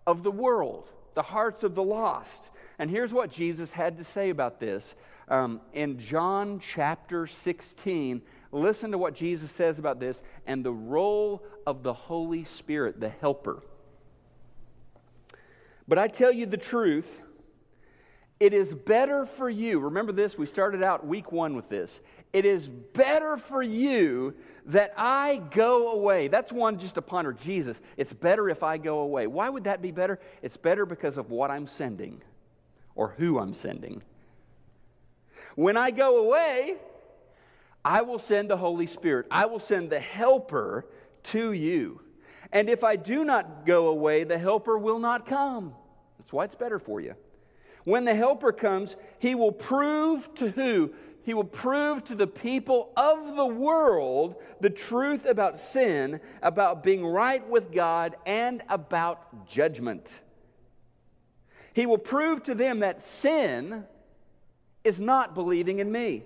of 0.06 0.22
the 0.22 0.30
world, 0.30 0.88
the 1.14 1.22
hearts 1.22 1.62
of 1.62 1.74
the 1.74 1.82
lost. 1.82 2.50
And 2.78 2.90
here's 2.90 3.12
what 3.12 3.30
Jesus 3.30 3.72
had 3.72 3.98
to 3.98 4.04
say 4.04 4.30
about 4.30 4.58
this 4.58 4.94
um, 5.28 5.60
in 5.74 5.98
John 5.98 6.60
chapter 6.60 7.26
16. 7.26 8.22
Listen 8.52 8.90
to 8.90 8.98
what 8.98 9.14
Jesus 9.14 9.50
says 9.50 9.78
about 9.78 10.00
this 10.00 10.22
and 10.46 10.64
the 10.64 10.72
role 10.72 11.42
of 11.66 11.82
the 11.82 11.92
Holy 11.92 12.44
Spirit, 12.44 12.98
the 13.00 13.08
helper. 13.08 13.62
But 15.86 15.98
I 15.98 16.08
tell 16.08 16.32
you 16.32 16.46
the 16.46 16.56
truth 16.56 17.20
It 18.40 18.54
is 18.54 18.72
better 18.72 19.26
for 19.26 19.50
you. 19.50 19.78
Remember 19.80 20.12
this? 20.12 20.38
We 20.38 20.46
started 20.46 20.82
out 20.82 21.06
week 21.06 21.30
one 21.30 21.54
with 21.54 21.68
this. 21.68 22.00
It 22.32 22.46
is 22.46 22.68
better 22.68 23.36
for 23.36 23.62
you 23.62 24.34
that 24.66 24.94
I 24.96 25.42
go 25.50 25.92
away. 25.92 26.28
That's 26.28 26.50
one 26.50 26.78
just 26.78 26.94
to 26.94 27.02
ponder 27.02 27.34
Jesus. 27.34 27.78
It's 27.98 28.14
better 28.14 28.48
if 28.48 28.62
I 28.62 28.78
go 28.78 29.00
away. 29.00 29.26
Why 29.26 29.50
would 29.50 29.64
that 29.64 29.82
be 29.82 29.90
better? 29.90 30.18
It's 30.40 30.56
better 30.56 30.86
because 30.86 31.18
of 31.18 31.30
what 31.30 31.50
I'm 31.50 31.66
sending 31.66 32.22
or 32.94 33.08
who 33.18 33.38
I'm 33.38 33.52
sending. 33.52 34.02
When 35.54 35.76
I 35.76 35.90
go 35.90 36.24
away, 36.24 36.76
I 37.84 38.02
will 38.02 38.18
send 38.18 38.50
the 38.50 38.56
Holy 38.56 38.86
Spirit. 38.86 39.26
I 39.30 39.46
will 39.46 39.58
send 39.58 39.90
the 39.90 40.00
Helper 40.00 40.86
to 41.24 41.52
you. 41.52 42.00
And 42.52 42.68
if 42.68 42.84
I 42.84 42.96
do 42.96 43.24
not 43.24 43.64
go 43.64 43.88
away, 43.88 44.24
the 44.24 44.38
Helper 44.38 44.78
will 44.78 44.98
not 44.98 45.26
come. 45.26 45.74
That's 46.18 46.32
why 46.32 46.44
it's 46.44 46.54
better 46.54 46.78
for 46.78 47.00
you. 47.00 47.14
When 47.84 48.04
the 48.04 48.14
Helper 48.14 48.52
comes, 48.52 48.96
he 49.18 49.34
will 49.34 49.52
prove 49.52 50.32
to 50.34 50.50
who? 50.50 50.92
He 51.22 51.34
will 51.34 51.44
prove 51.44 52.04
to 52.04 52.14
the 52.14 52.26
people 52.26 52.92
of 52.96 53.36
the 53.36 53.46
world 53.46 54.36
the 54.60 54.70
truth 54.70 55.26
about 55.26 55.60
sin, 55.60 56.20
about 56.42 56.82
being 56.82 57.06
right 57.06 57.46
with 57.48 57.72
God, 57.72 58.16
and 58.26 58.62
about 58.68 59.46
judgment. 59.46 60.20
He 61.72 61.86
will 61.86 61.98
prove 61.98 62.42
to 62.44 62.54
them 62.54 62.80
that 62.80 63.02
sin 63.02 63.84
is 64.82 65.00
not 65.00 65.34
believing 65.34 65.78
in 65.78 65.90
me. 65.90 66.24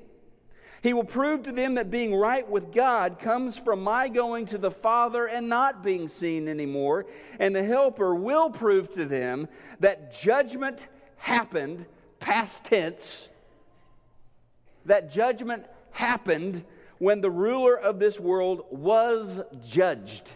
He 0.84 0.92
will 0.92 1.02
prove 1.02 1.44
to 1.44 1.52
them 1.52 1.76
that 1.76 1.90
being 1.90 2.14
right 2.14 2.46
with 2.46 2.70
God 2.70 3.18
comes 3.18 3.56
from 3.56 3.82
my 3.82 4.10
going 4.10 4.44
to 4.48 4.58
the 4.58 4.70
Father 4.70 5.24
and 5.24 5.48
not 5.48 5.82
being 5.82 6.08
seen 6.08 6.46
anymore. 6.46 7.06
And 7.38 7.56
the 7.56 7.64
Helper 7.64 8.14
will 8.14 8.50
prove 8.50 8.92
to 8.92 9.06
them 9.06 9.48
that 9.80 10.12
judgment 10.12 10.86
happened, 11.16 11.86
past 12.20 12.64
tense, 12.64 13.30
that 14.84 15.10
judgment 15.10 15.64
happened 15.90 16.62
when 16.98 17.22
the 17.22 17.30
ruler 17.30 17.74
of 17.74 17.98
this 17.98 18.20
world 18.20 18.66
was 18.70 19.40
judged. 19.66 20.34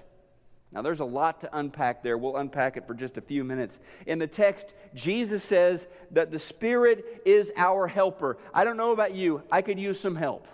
Now, 0.70 0.82
there's 0.82 1.00
a 1.00 1.04
lot 1.04 1.40
to 1.40 1.58
unpack 1.58 2.02
there. 2.02 2.18
We'll 2.18 2.36
unpack 2.36 2.76
it 2.76 2.86
for 2.86 2.92
just 2.92 3.16
a 3.16 3.22
few 3.22 3.42
minutes. 3.42 3.78
In 4.06 4.18
the 4.18 4.26
text, 4.26 4.74
Jesus 4.94 5.42
says 5.42 5.86
that 6.10 6.30
the 6.30 6.38
Spirit 6.38 7.22
is 7.24 7.50
our 7.56 7.86
helper. 7.86 8.36
I 8.52 8.64
don't 8.64 8.76
know 8.76 8.92
about 8.92 9.14
you, 9.14 9.42
I 9.50 9.62
could 9.62 9.78
use 9.78 9.98
some 9.98 10.16
help. 10.16 10.46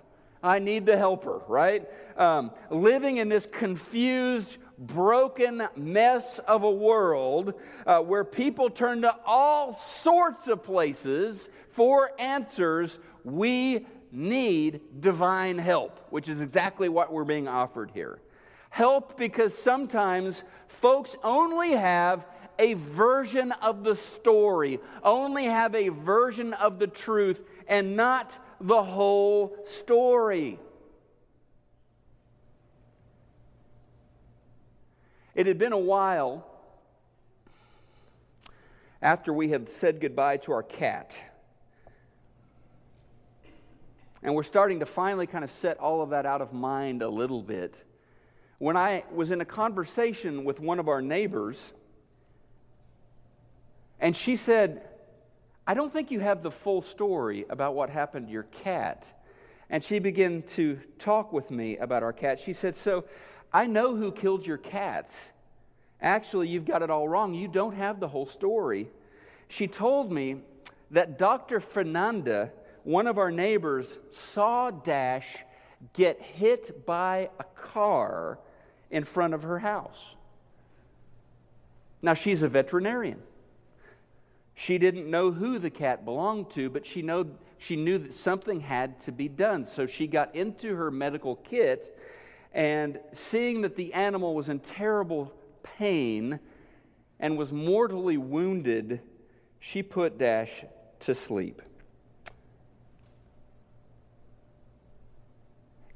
I 0.42 0.58
need 0.58 0.84
the 0.84 0.96
helper, 0.96 1.40
right? 1.48 1.88
Um, 2.18 2.52
living 2.70 3.16
in 3.16 3.30
this 3.30 3.46
confused, 3.46 4.58
broken 4.78 5.66
mess 5.74 6.38
of 6.40 6.62
a 6.62 6.70
world 6.70 7.54
uh, 7.86 8.00
where 8.00 8.24
people 8.24 8.68
turn 8.68 9.02
to 9.02 9.16
all 9.24 9.74
sorts 9.74 10.46
of 10.46 10.62
places 10.62 11.48
for 11.70 12.10
answers, 12.20 12.98
we 13.24 13.86
need 14.12 15.00
divine 15.00 15.58
help, 15.58 15.98
which 16.10 16.28
is 16.28 16.42
exactly 16.42 16.88
what 16.88 17.12
we're 17.12 17.24
being 17.24 17.48
offered 17.48 17.90
here. 17.92 18.20
Help 18.74 19.16
because 19.16 19.56
sometimes 19.56 20.42
folks 20.66 21.14
only 21.22 21.70
have 21.74 22.26
a 22.58 22.74
version 22.74 23.52
of 23.62 23.84
the 23.84 23.94
story, 23.94 24.80
only 25.04 25.44
have 25.44 25.76
a 25.76 25.90
version 25.90 26.52
of 26.54 26.80
the 26.80 26.88
truth, 26.88 27.40
and 27.68 27.94
not 27.94 28.36
the 28.60 28.82
whole 28.82 29.56
story. 29.78 30.58
It 35.36 35.46
had 35.46 35.56
been 35.56 35.72
a 35.72 35.78
while 35.78 36.44
after 39.00 39.32
we 39.32 39.50
had 39.50 39.70
said 39.70 40.00
goodbye 40.00 40.38
to 40.38 40.52
our 40.52 40.64
cat. 40.64 41.22
And 44.20 44.34
we're 44.34 44.42
starting 44.42 44.80
to 44.80 44.86
finally 44.86 45.28
kind 45.28 45.44
of 45.44 45.52
set 45.52 45.78
all 45.78 46.02
of 46.02 46.10
that 46.10 46.26
out 46.26 46.40
of 46.42 46.52
mind 46.52 47.02
a 47.02 47.08
little 47.08 47.40
bit. 47.40 47.76
When 48.64 48.78
I 48.78 49.04
was 49.12 49.30
in 49.30 49.42
a 49.42 49.44
conversation 49.44 50.42
with 50.42 50.58
one 50.58 50.78
of 50.78 50.88
our 50.88 51.02
neighbors, 51.02 51.74
and 54.00 54.16
she 54.16 54.36
said, 54.36 54.88
I 55.66 55.74
don't 55.74 55.92
think 55.92 56.10
you 56.10 56.20
have 56.20 56.42
the 56.42 56.50
full 56.50 56.80
story 56.80 57.44
about 57.50 57.74
what 57.74 57.90
happened 57.90 58.28
to 58.28 58.32
your 58.32 58.44
cat. 58.64 59.20
And 59.68 59.84
she 59.84 59.98
began 59.98 60.44
to 60.54 60.80
talk 60.98 61.30
with 61.30 61.50
me 61.50 61.76
about 61.76 62.02
our 62.02 62.14
cat. 62.14 62.40
She 62.40 62.54
said, 62.54 62.78
So 62.78 63.04
I 63.52 63.66
know 63.66 63.96
who 63.96 64.10
killed 64.10 64.46
your 64.46 64.56
cat. 64.56 65.14
Actually, 66.00 66.48
you've 66.48 66.64
got 66.64 66.80
it 66.80 66.88
all 66.88 67.06
wrong. 67.06 67.34
You 67.34 67.48
don't 67.48 67.74
have 67.74 68.00
the 68.00 68.08
whole 68.08 68.24
story. 68.24 68.88
She 69.48 69.66
told 69.66 70.10
me 70.10 70.40
that 70.90 71.18
Dr. 71.18 71.60
Fernanda, 71.60 72.50
one 72.82 73.08
of 73.08 73.18
our 73.18 73.30
neighbors, 73.30 73.98
saw 74.10 74.70
Dash 74.70 75.26
get 75.92 76.18
hit 76.18 76.86
by 76.86 77.28
a 77.38 77.44
car 77.60 78.38
in 78.94 79.02
front 79.02 79.34
of 79.34 79.42
her 79.42 79.58
house. 79.58 79.98
Now, 82.00 82.14
she's 82.14 82.44
a 82.44 82.48
veterinarian. 82.48 83.20
She 84.54 84.78
didn't 84.78 85.10
know 85.10 85.32
who 85.32 85.58
the 85.58 85.68
cat 85.68 86.04
belonged 86.04 86.50
to, 86.50 86.70
but 86.70 86.86
she, 86.86 87.02
know, 87.02 87.26
she 87.58 87.74
knew 87.74 87.98
that 87.98 88.14
something 88.14 88.60
had 88.60 89.00
to 89.00 89.10
be 89.10 89.26
done. 89.26 89.66
So 89.66 89.86
she 89.86 90.06
got 90.06 90.32
into 90.36 90.76
her 90.76 90.92
medical 90.92 91.34
kit 91.34 91.98
and 92.52 93.00
seeing 93.10 93.62
that 93.62 93.74
the 93.74 93.92
animal 93.94 94.32
was 94.32 94.48
in 94.48 94.60
terrible 94.60 95.32
pain 95.64 96.38
and 97.18 97.36
was 97.36 97.50
mortally 97.50 98.16
wounded, 98.16 99.00
she 99.58 99.82
put 99.82 100.18
Dash 100.18 100.64
to 101.00 101.16
sleep. 101.16 101.62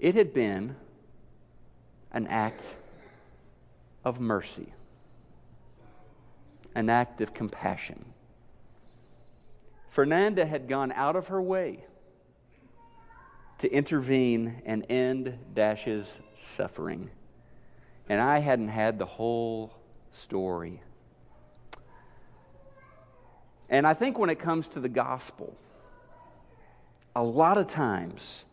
It 0.00 0.16
had 0.16 0.34
been 0.34 0.74
an 2.10 2.26
act 2.26 2.74
of 4.08 4.18
mercy, 4.20 4.72
an 6.74 6.88
act 6.88 7.20
of 7.20 7.34
compassion. 7.34 8.06
Fernanda 9.90 10.46
had 10.46 10.66
gone 10.66 10.92
out 10.92 11.14
of 11.14 11.28
her 11.28 11.42
way 11.42 11.84
to 13.58 13.70
intervene 13.70 14.62
and 14.64 14.86
end 14.88 15.38
Dash's 15.54 16.20
suffering. 16.36 17.10
And 18.08 18.18
I 18.18 18.38
hadn't 18.38 18.68
had 18.68 18.98
the 18.98 19.04
whole 19.04 19.74
story. 20.12 20.80
And 23.68 23.86
I 23.86 23.92
think 23.92 24.18
when 24.18 24.30
it 24.30 24.38
comes 24.38 24.68
to 24.68 24.80
the 24.80 24.88
gospel, 24.88 25.54
a 27.14 27.22
lot 27.22 27.58
of 27.58 27.66
times 27.66 28.44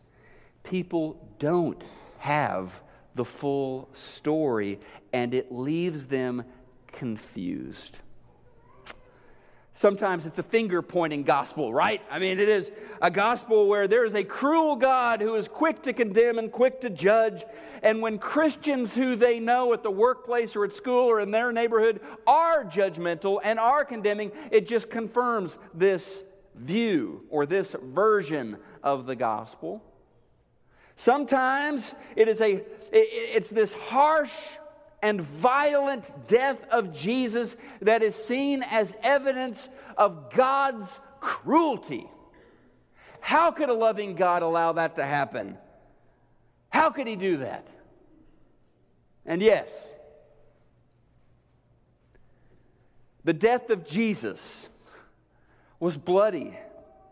people 0.64 1.16
don't 1.38 1.82
have 2.18 2.72
the 3.16 3.24
full 3.24 3.88
story 3.94 4.78
and 5.12 5.34
it 5.34 5.50
leaves 5.50 6.06
them 6.06 6.44
confused. 6.92 7.98
Sometimes 9.74 10.24
it's 10.24 10.38
a 10.38 10.42
finger 10.42 10.80
pointing 10.80 11.22
gospel, 11.22 11.72
right? 11.72 12.00
I 12.10 12.18
mean, 12.18 12.38
it 12.38 12.48
is 12.48 12.70
a 13.02 13.10
gospel 13.10 13.68
where 13.68 13.86
there 13.86 14.06
is 14.06 14.14
a 14.14 14.24
cruel 14.24 14.76
God 14.76 15.20
who 15.20 15.34
is 15.34 15.48
quick 15.48 15.82
to 15.82 15.92
condemn 15.92 16.38
and 16.38 16.50
quick 16.50 16.80
to 16.80 16.88
judge. 16.88 17.44
And 17.82 18.00
when 18.00 18.18
Christians 18.18 18.94
who 18.94 19.16
they 19.16 19.38
know 19.38 19.74
at 19.74 19.82
the 19.82 19.90
workplace 19.90 20.56
or 20.56 20.64
at 20.64 20.74
school 20.74 21.10
or 21.10 21.20
in 21.20 21.30
their 21.30 21.52
neighborhood 21.52 22.00
are 22.26 22.64
judgmental 22.64 23.38
and 23.44 23.58
are 23.58 23.84
condemning, 23.84 24.32
it 24.50 24.66
just 24.66 24.88
confirms 24.88 25.58
this 25.74 26.22
view 26.54 27.24
or 27.28 27.44
this 27.44 27.74
version 27.82 28.56
of 28.82 29.04
the 29.04 29.14
gospel. 29.14 29.82
Sometimes 30.96 31.94
it 32.16 32.28
is 32.28 32.40
a 32.40 32.62
it's 32.92 33.50
this 33.50 33.72
harsh 33.72 34.32
and 35.02 35.20
violent 35.20 36.10
death 36.28 36.62
of 36.70 36.94
Jesus 36.94 37.56
that 37.82 38.02
is 38.02 38.14
seen 38.14 38.62
as 38.62 38.96
evidence 39.02 39.68
of 39.96 40.32
God's 40.32 40.88
cruelty. 41.20 42.08
How 43.20 43.50
could 43.50 43.68
a 43.68 43.74
loving 43.74 44.14
God 44.14 44.42
allow 44.42 44.72
that 44.72 44.96
to 44.96 45.04
happen? 45.04 45.58
How 46.70 46.90
could 46.90 47.06
he 47.06 47.16
do 47.16 47.38
that? 47.38 47.66
And 49.26 49.42
yes, 49.42 49.70
the 53.24 53.32
death 53.32 53.70
of 53.70 53.86
Jesus 53.86 54.68
was 55.80 55.96
bloody 55.96 56.56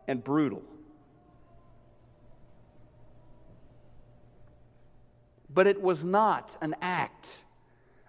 and 0.07 0.23
brutal. 0.23 0.63
But 5.55 5.67
it 5.67 5.81
was 5.81 6.05
not 6.05 6.57
an 6.61 6.75
act 6.83 7.45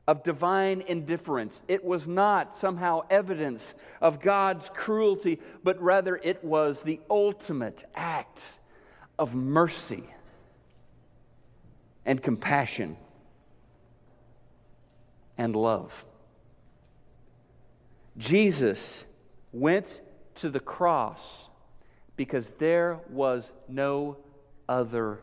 of 0.08 0.23
divine 0.23 0.81
indifference. 0.81 1.62
It 1.67 1.84
was 1.84 2.08
not 2.08 2.58
somehow 2.58 3.01
evidence 3.10 3.73
of 4.01 4.19
God's 4.19 4.69
cruelty, 4.73 5.39
but 5.63 5.81
rather 5.81 6.15
it 6.17 6.43
was 6.43 6.81
the 6.81 6.99
ultimate 7.10 7.84
act 7.95 8.60
of 9.17 9.34
mercy 9.34 10.03
and 12.05 12.21
compassion 12.21 12.97
and 15.38 15.55
love. 15.55 16.05
Jesus 18.17 19.05
went 19.51 20.01
to 20.36 20.49
the 20.49 20.60
cross 20.60 21.47
because 22.15 22.49
there 22.60 22.99
was 23.10 23.43
no 23.67 24.17
other 24.69 25.19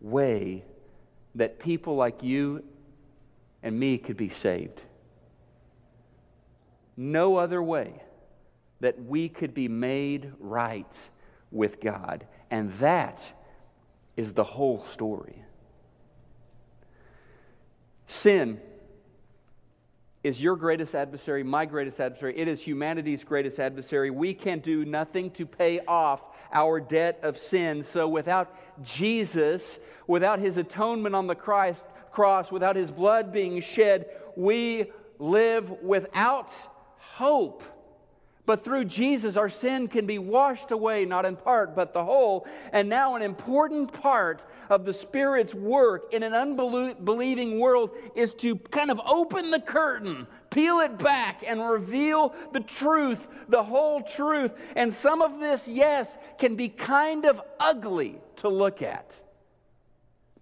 way 0.00 0.64
that 1.34 1.58
people 1.58 1.96
like 1.96 2.22
you 2.22 2.62
and 3.62 3.78
me 3.78 3.98
could 3.98 4.16
be 4.16 4.28
saved. 4.28 4.80
No 6.96 7.36
other 7.36 7.62
way 7.62 8.02
that 8.80 9.02
we 9.04 9.28
could 9.28 9.54
be 9.54 9.68
made 9.68 10.32
right 10.38 11.08
with 11.50 11.80
God. 11.80 12.26
And 12.50 12.72
that 12.74 13.32
is 14.16 14.32
the 14.32 14.44
whole 14.44 14.84
story. 14.92 15.42
Sin 18.06 18.60
is 20.24 20.40
your 20.40 20.56
greatest 20.56 20.94
adversary, 20.94 21.42
my 21.42 21.66
greatest 21.66 22.00
adversary. 22.00 22.36
It 22.38 22.48
is 22.48 22.60
humanity's 22.60 23.22
greatest 23.22 23.60
adversary. 23.60 24.10
We 24.10 24.32
can 24.32 24.60
do 24.60 24.86
nothing 24.86 25.30
to 25.32 25.44
pay 25.44 25.80
off 25.80 26.22
our 26.50 26.80
debt 26.80 27.20
of 27.22 27.36
sin. 27.36 27.82
So 27.82 28.08
without 28.08 28.82
Jesus, 28.82 29.78
without 30.06 30.38
his 30.38 30.56
atonement 30.56 31.14
on 31.14 31.26
the 31.26 31.34
Christ, 31.34 31.84
cross, 32.10 32.50
without 32.50 32.74
his 32.74 32.90
blood 32.90 33.32
being 33.32 33.60
shed, 33.60 34.06
we 34.34 34.90
live 35.18 35.70
without 35.82 36.52
hope. 36.96 37.62
But 38.46 38.64
through 38.64 38.86
Jesus, 38.86 39.36
our 39.36 39.48
sin 39.48 39.88
can 39.88 40.06
be 40.06 40.18
washed 40.18 40.70
away, 40.70 41.04
not 41.04 41.24
in 41.24 41.36
part, 41.36 41.74
but 41.74 41.92
the 41.92 42.04
whole. 42.04 42.46
And 42.72 42.88
now, 42.88 43.14
an 43.14 43.22
important 43.22 43.92
part 43.92 44.42
of 44.70 44.84
the 44.84 44.92
Spirit's 44.92 45.54
work 45.54 46.12
in 46.12 46.22
an 46.22 46.34
unbelieving 46.34 47.58
world 47.58 47.90
is 48.14 48.34
to 48.34 48.56
kind 48.56 48.90
of 48.90 49.00
open 49.06 49.50
the 49.50 49.60
curtain, 49.60 50.26
peel 50.50 50.80
it 50.80 50.98
back, 50.98 51.44
and 51.46 51.68
reveal 51.68 52.34
the 52.52 52.60
truth, 52.60 53.26
the 53.48 53.62
whole 53.62 54.02
truth. 54.02 54.52
And 54.76 54.92
some 54.92 55.22
of 55.22 55.40
this, 55.40 55.68
yes, 55.68 56.16
can 56.38 56.56
be 56.56 56.68
kind 56.68 57.26
of 57.26 57.42
ugly 57.58 58.20
to 58.36 58.48
look 58.48 58.82
at. 58.82 59.20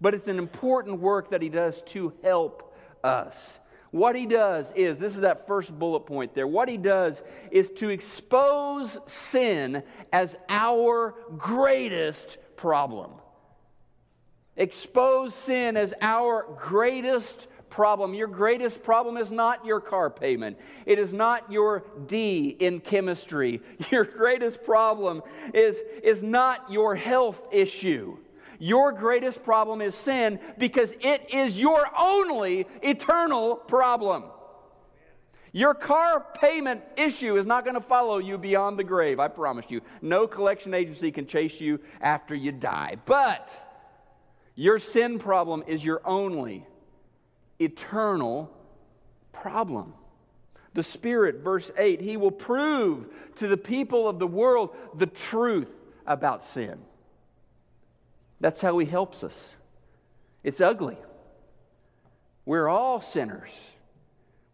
But 0.01 0.13
it's 0.13 0.27
an 0.27 0.37
important 0.37 0.99
work 0.99 1.31
that 1.31 1.41
He 1.41 1.49
does 1.49 1.81
to 1.87 2.13
help 2.23 2.75
us. 3.03 3.59
What 3.93 4.15
he 4.15 4.25
does 4.25 4.71
is 4.71 4.97
this 4.97 5.13
is 5.13 5.21
that 5.21 5.45
first 5.45 5.71
bullet 5.77 6.07
point 6.07 6.33
there. 6.33 6.47
What 6.47 6.67
he 6.67 6.77
does 6.77 7.21
is 7.51 7.69
to 7.75 7.89
expose 7.89 8.97
sin 9.05 9.83
as 10.11 10.35
our 10.49 11.13
greatest 11.37 12.39
problem. 12.55 13.11
Expose 14.55 15.33
sin 15.33 15.75
as 15.77 15.93
our 16.01 16.45
greatest 16.59 17.47
problem. 17.73 18.13
Your 18.13 18.27
greatest 18.27 18.83
problem 18.83 19.17
is 19.17 19.31
not 19.31 19.65
your 19.65 19.79
car 19.79 20.11
payment. 20.11 20.57
It 20.85 20.99
is 20.99 21.11
not 21.11 21.51
your 21.51 21.83
D 22.05 22.49
in 22.59 22.79
chemistry. 22.79 23.61
Your 23.91 24.05
greatest 24.05 24.63
problem 24.63 25.23
is, 25.55 25.81
is 26.03 26.21
not 26.21 26.71
your 26.71 26.93
health 26.93 27.41
issue. 27.51 28.17
Your 28.59 28.91
greatest 28.91 29.43
problem 29.43 29.81
is 29.81 29.95
sin 29.95 30.39
because 30.59 30.93
it 31.01 31.33
is 31.33 31.59
your 31.59 31.85
only 31.97 32.67
eternal 32.83 33.55
problem. 33.55 34.25
Your 35.51 35.73
car 35.73 36.25
payment 36.39 36.81
issue 36.95 37.37
is 37.37 37.45
not 37.45 37.65
going 37.65 37.75
to 37.75 37.81
follow 37.81 38.19
you 38.19 38.37
beyond 38.37 38.77
the 38.77 38.83
grave, 38.83 39.19
I 39.19 39.27
promise 39.27 39.65
you. 39.69 39.81
No 40.01 40.27
collection 40.27 40.73
agency 40.73 41.11
can 41.11 41.27
chase 41.27 41.59
you 41.59 41.79
after 42.01 42.35
you 42.35 42.51
die. 42.51 42.97
But 43.05 43.51
your 44.55 44.79
sin 44.79 45.19
problem 45.19 45.63
is 45.67 45.83
your 45.83 46.01
only 46.05 46.65
eternal 47.59 48.51
problem. 49.31 49.93
The 50.73 50.83
Spirit, 50.83 51.37
verse 51.43 51.71
8, 51.77 52.01
He 52.01 52.17
will 52.17 52.31
prove 52.31 53.07
to 53.37 53.47
the 53.47 53.57
people 53.57 54.07
of 54.07 54.19
the 54.19 54.27
world 54.27 54.75
the 54.95 55.05
truth 55.05 55.69
about 56.05 56.45
sin. 56.45 56.79
That's 58.39 58.61
how 58.61 58.77
He 58.79 58.85
helps 58.85 59.23
us. 59.23 59.51
It's 60.43 60.61
ugly. 60.61 60.97
We're 62.45 62.67
all 62.67 63.01
sinners. 63.01 63.51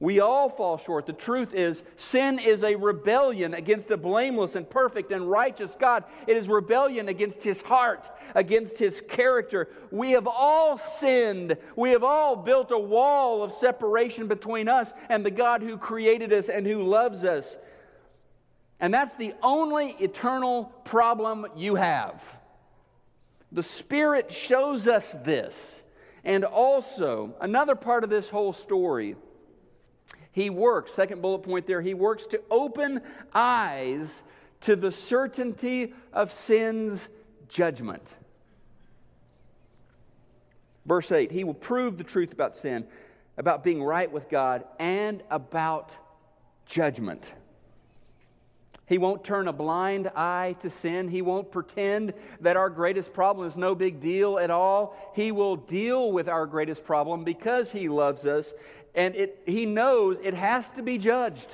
We 0.01 0.21
all 0.21 0.49
fall 0.49 0.77
short. 0.77 1.05
The 1.05 1.13
truth 1.13 1.53
is, 1.53 1.83
sin 1.97 2.39
is 2.39 2.63
a 2.63 2.75
rebellion 2.75 3.53
against 3.53 3.91
a 3.91 3.97
blameless 3.97 4.55
and 4.55 4.69
perfect 4.69 5.11
and 5.11 5.29
righteous 5.29 5.75
God. 5.77 6.05
It 6.25 6.37
is 6.37 6.47
rebellion 6.47 7.09
against 7.09 7.43
His 7.43 7.61
heart, 7.61 8.09
against 8.33 8.77
His 8.77 9.01
character. 9.01 9.67
We 9.91 10.11
have 10.11 10.25
all 10.25 10.77
sinned. 10.77 11.57
We 11.75 11.89
have 11.89 12.05
all 12.05 12.37
built 12.37 12.71
a 12.71 12.79
wall 12.79 13.43
of 13.43 13.51
separation 13.51 14.29
between 14.29 14.69
us 14.69 14.93
and 15.09 15.25
the 15.25 15.31
God 15.31 15.61
who 15.61 15.77
created 15.77 16.31
us 16.31 16.47
and 16.47 16.65
who 16.65 16.83
loves 16.83 17.25
us. 17.25 17.57
And 18.79 18.93
that's 18.93 19.15
the 19.15 19.33
only 19.43 19.97
eternal 19.99 20.71
problem 20.85 21.45
you 21.57 21.75
have. 21.75 22.23
The 23.51 23.63
Spirit 23.63 24.31
shows 24.31 24.87
us 24.87 25.13
this. 25.25 25.83
And 26.23 26.45
also, 26.45 27.35
another 27.41 27.75
part 27.75 28.05
of 28.05 28.09
this 28.09 28.29
whole 28.29 28.53
story, 28.53 29.17
He 30.31 30.49
works, 30.49 30.93
second 30.93 31.21
bullet 31.21 31.39
point 31.39 31.67
there, 31.67 31.81
He 31.81 31.93
works 31.93 32.25
to 32.27 32.41
open 32.49 33.01
eyes 33.33 34.23
to 34.61 34.75
the 34.75 34.91
certainty 34.91 35.93
of 36.13 36.31
sin's 36.31 37.07
judgment. 37.47 38.03
Verse 40.85 41.11
8 41.11 41.31
He 41.31 41.43
will 41.43 41.53
prove 41.53 41.97
the 41.97 42.03
truth 42.03 42.31
about 42.31 42.57
sin, 42.57 42.85
about 43.37 43.63
being 43.63 43.83
right 43.83 44.11
with 44.11 44.29
God, 44.29 44.65
and 44.79 45.23
about 45.29 45.95
judgment. 46.65 47.31
He 48.85 48.97
won't 48.97 49.23
turn 49.23 49.47
a 49.47 49.53
blind 49.53 50.07
eye 50.15 50.55
to 50.61 50.69
sin. 50.71 51.09
He 51.09 51.21
won't 51.21 51.51
pretend 51.51 52.13
that 52.41 52.57
our 52.57 52.71
greatest 52.71 53.13
problem 53.13 53.47
is 53.47 53.55
no 53.55 53.75
big 53.75 54.01
deal 54.01 54.39
at 54.39 54.49
all. 54.49 54.97
He 55.13 55.31
will 55.31 55.57
deal 55.57 56.11
with 56.11 56.27
our 56.27 56.47
greatest 56.47 56.83
problem 56.83 57.23
because 57.23 57.71
He 57.71 57.87
loves 57.87 58.25
us 58.25 58.51
and 58.99 59.15
it, 59.15 59.43
He 59.45 59.65
knows 59.65 60.17
it 60.21 60.33
has 60.33 60.69
to 60.71 60.83
be 60.83 60.97
judged. 60.97 61.47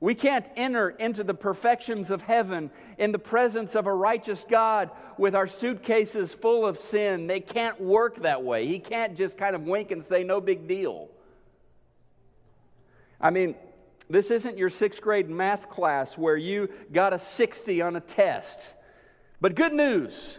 We 0.00 0.14
can't 0.14 0.46
enter 0.56 0.88
into 0.88 1.22
the 1.22 1.34
perfections 1.34 2.10
of 2.10 2.22
heaven 2.22 2.70
in 2.96 3.12
the 3.12 3.18
presence 3.18 3.74
of 3.74 3.86
a 3.86 3.92
righteous 3.92 4.44
God 4.48 4.90
with 5.18 5.34
our 5.34 5.46
suitcases 5.46 6.32
full 6.32 6.66
of 6.66 6.78
sin. 6.78 7.26
They 7.26 7.40
can't 7.40 7.78
work 7.80 8.22
that 8.22 8.42
way. 8.42 8.66
He 8.66 8.78
can't 8.78 9.14
just 9.14 9.36
kind 9.36 9.54
of 9.54 9.62
wink 9.62 9.90
and 9.90 10.02
say, 10.02 10.24
no 10.24 10.40
big 10.40 10.66
deal. 10.66 11.08
I 13.20 13.28
mean, 13.28 13.54
this 14.08 14.30
isn't 14.30 14.56
your 14.56 14.70
sixth 14.70 15.02
grade 15.02 15.28
math 15.28 15.68
class 15.68 16.16
where 16.16 16.36
you 16.36 16.70
got 16.92 17.12
a 17.12 17.18
60 17.18 17.82
on 17.82 17.94
a 17.94 18.00
test. 18.00 18.58
But 19.38 19.54
good 19.54 19.74
news 19.74 20.38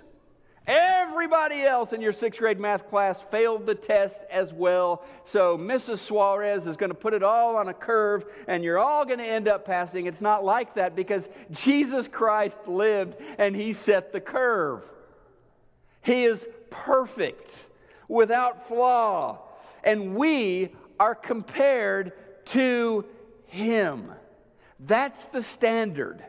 everybody 0.67 1.61
else 1.61 1.93
in 1.93 2.01
your 2.01 2.13
sixth 2.13 2.39
grade 2.39 2.59
math 2.59 2.89
class 2.89 3.21
failed 3.31 3.65
the 3.65 3.75
test 3.75 4.21
as 4.31 4.53
well. 4.53 5.03
So 5.25 5.57
Mrs. 5.57 5.99
Suarez 5.99 6.67
is 6.67 6.77
going 6.77 6.89
to 6.91 6.95
put 6.95 7.13
it 7.13 7.23
all 7.23 7.55
on 7.55 7.67
a 7.67 7.73
curve 7.73 8.25
and 8.47 8.63
you're 8.63 8.79
all 8.79 9.05
going 9.05 9.19
to 9.19 9.25
end 9.25 9.47
up 9.47 9.65
passing. 9.65 10.05
It's 10.05 10.21
not 10.21 10.43
like 10.43 10.75
that 10.75 10.95
because 10.95 11.27
Jesus 11.51 12.07
Christ 12.07 12.57
lived 12.67 13.15
and 13.37 13.55
he 13.55 13.73
set 13.73 14.11
the 14.13 14.21
curve. 14.21 14.81
He 16.01 16.25
is 16.25 16.45
perfect, 16.69 17.67
without 18.07 18.67
flaw. 18.67 19.39
And 19.83 20.15
we 20.15 20.71
are 20.99 21.15
compared 21.15 22.13
to 22.47 23.05
him. 23.47 24.11
That's 24.79 25.23
the 25.25 25.41
standard. 25.41 26.23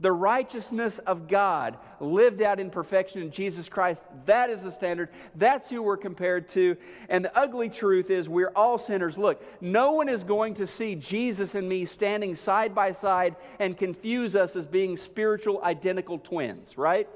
The 0.00 0.12
righteousness 0.12 0.98
of 0.98 1.26
God 1.26 1.76
lived 2.00 2.40
out 2.40 2.60
in 2.60 2.70
perfection 2.70 3.20
in 3.20 3.30
Jesus 3.30 3.68
Christ. 3.68 4.04
That 4.26 4.48
is 4.48 4.62
the 4.62 4.70
standard. 4.70 5.08
That's 5.34 5.68
who 5.68 5.82
we're 5.82 5.96
compared 5.96 6.48
to. 6.50 6.76
And 7.08 7.24
the 7.24 7.36
ugly 7.36 7.68
truth 7.68 8.10
is, 8.10 8.28
we're 8.28 8.52
all 8.54 8.78
sinners. 8.78 9.18
Look, 9.18 9.42
no 9.60 9.92
one 9.92 10.08
is 10.08 10.22
going 10.22 10.54
to 10.56 10.66
see 10.66 10.94
Jesus 10.94 11.54
and 11.54 11.68
me 11.68 11.84
standing 11.84 12.36
side 12.36 12.74
by 12.74 12.92
side 12.92 13.34
and 13.58 13.76
confuse 13.76 14.36
us 14.36 14.54
as 14.54 14.66
being 14.66 14.96
spiritual 14.96 15.60
identical 15.64 16.18
twins, 16.18 16.78
right? 16.78 17.08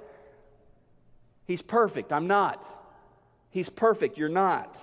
He's 1.45 1.63
perfect. 1.63 2.13
I'm 2.13 2.27
not. 2.27 2.65
He's 3.51 3.69
perfect. 3.69 4.19
You're 4.19 4.29
not. 4.29 4.77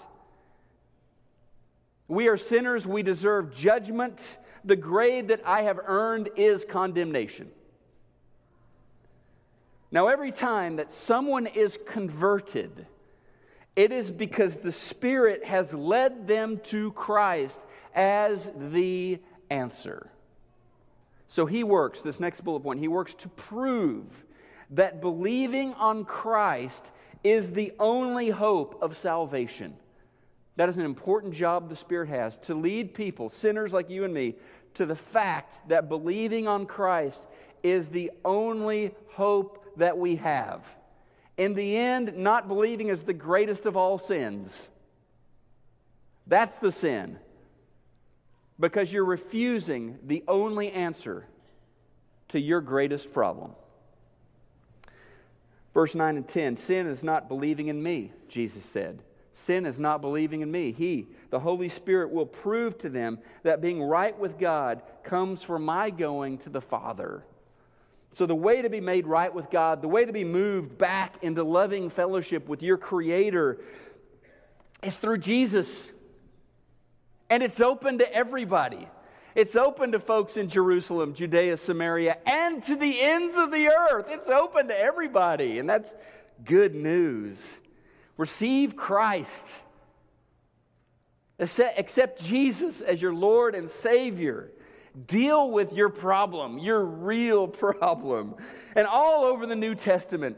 We 2.07 2.27
are 2.27 2.37
sinners. 2.37 2.87
We 2.87 3.03
deserve 3.03 3.53
judgment 3.53 4.37
the 4.63 4.75
grade 4.75 5.29
that 5.29 5.41
I 5.45 5.63
have 5.63 5.79
earned 5.85 6.29
is 6.35 6.65
condemnation. 6.65 7.49
Now, 9.91 10.07
every 10.07 10.31
time 10.31 10.75
that 10.75 10.91
someone 10.91 11.47
is 11.47 11.77
converted, 11.87 12.85
it 13.75 13.91
is 13.91 14.11
because 14.11 14.57
the 14.57 14.71
Spirit 14.71 15.45
has 15.45 15.73
led 15.73 16.27
them 16.27 16.59
to 16.65 16.91
Christ 16.91 17.59
as 17.95 18.51
the 18.55 19.19
answer. 19.49 20.09
So 21.27 21.45
he 21.45 21.63
works, 21.63 22.01
this 22.01 22.19
next 22.19 22.41
bullet 22.41 22.61
point, 22.61 22.79
he 22.79 22.87
works 22.87 23.13
to 23.19 23.29
prove 23.29 24.05
that 24.71 25.01
believing 25.01 25.73
on 25.75 26.05
Christ 26.05 26.91
is 27.23 27.51
the 27.51 27.73
only 27.79 28.29
hope 28.29 28.81
of 28.81 28.95
salvation. 28.95 29.75
That 30.55 30.69
is 30.69 30.77
an 30.77 30.85
important 30.85 31.33
job 31.33 31.69
the 31.69 31.75
Spirit 31.75 32.09
has 32.09 32.37
to 32.43 32.53
lead 32.53 32.93
people, 32.93 33.29
sinners 33.29 33.73
like 33.73 33.89
you 33.89 34.03
and 34.03 34.13
me, 34.13 34.35
to 34.75 34.85
the 34.85 34.95
fact 34.95 35.67
that 35.69 35.89
believing 35.89 36.47
on 36.47 36.65
Christ 36.65 37.27
is 37.63 37.87
the 37.87 38.11
only 38.23 38.91
hope 39.13 39.58
that 39.79 39.97
we 39.97 40.17
have. 40.17 40.61
In 41.37 41.53
the 41.53 41.77
end, 41.77 42.17
not 42.17 42.47
believing 42.47 42.89
is 42.89 43.03
the 43.03 43.13
greatest 43.13 43.65
of 43.65 43.75
all 43.75 43.97
sins. 43.97 44.53
That's 46.27 46.55
the 46.57 46.71
sin. 46.71 47.17
Because 48.59 48.91
you're 48.91 49.05
refusing 49.05 49.97
the 50.05 50.23
only 50.27 50.71
answer 50.71 51.25
to 52.29 52.39
your 52.39 52.61
greatest 52.61 53.13
problem. 53.13 53.53
Verse 55.73 55.95
9 55.95 56.17
and 56.17 56.27
10 56.27 56.57
Sin 56.57 56.87
is 56.87 57.03
not 57.03 57.29
believing 57.29 57.67
in 57.67 57.81
me, 57.81 58.11
Jesus 58.27 58.65
said. 58.65 59.01
Sin 59.33 59.65
is 59.65 59.79
not 59.79 60.01
believing 60.01 60.41
in 60.41 60.51
me. 60.51 60.73
He, 60.73 61.07
the 61.29 61.39
Holy 61.39 61.69
Spirit, 61.69 62.11
will 62.11 62.25
prove 62.25 62.77
to 62.79 62.89
them 62.89 63.19
that 63.43 63.61
being 63.61 63.81
right 63.81 64.17
with 64.17 64.37
God 64.37 64.81
comes 65.03 65.41
from 65.41 65.63
my 65.63 65.89
going 65.89 66.39
to 66.39 66.49
the 66.49 66.59
Father. 66.59 67.23
So, 68.13 68.25
the 68.25 68.35
way 68.35 68.61
to 68.61 68.69
be 68.69 68.81
made 68.81 69.05
right 69.05 69.33
with 69.33 69.49
God, 69.49 69.81
the 69.81 69.87
way 69.87 70.05
to 70.05 70.11
be 70.11 70.23
moved 70.23 70.77
back 70.77 71.17
into 71.21 71.43
loving 71.43 71.89
fellowship 71.89 72.49
with 72.49 72.63
your 72.63 72.77
Creator, 72.77 73.59
is 74.81 74.95
through 74.95 75.19
Jesus. 75.19 75.91
And 77.29 77.43
it's 77.43 77.61
open 77.61 77.99
to 77.99 78.13
everybody. 78.13 78.87
It's 79.35 79.55
open 79.55 79.91
to 79.91 79.99
folks 79.99 80.37
in 80.37 80.49
Jerusalem, 80.49 81.13
Judea, 81.13 81.57
Samaria, 81.57 82.17
and 82.25 82.63
to 82.63 82.75
the 82.75 82.99
ends 82.99 83.37
of 83.37 83.51
the 83.51 83.67
earth. 83.67 84.07
It's 84.09 84.29
open 84.29 84.67
to 84.69 84.77
everybody. 84.77 85.59
And 85.59 85.69
that's 85.69 85.93
good 86.43 86.73
news. 86.73 87.59
Receive 88.17 88.75
Christ. 88.75 89.61
Accept 91.39 92.23
Jesus 92.23 92.81
as 92.81 93.01
your 93.01 93.13
Lord 93.13 93.55
and 93.55 93.69
Savior. 93.69 94.51
Deal 95.07 95.49
with 95.51 95.73
your 95.73 95.89
problem, 95.89 96.57
your 96.57 96.83
real 96.83 97.47
problem. 97.47 98.35
And 98.75 98.87
all 98.87 99.25
over 99.25 99.45
the 99.45 99.55
New 99.55 99.75
Testament, 99.75 100.37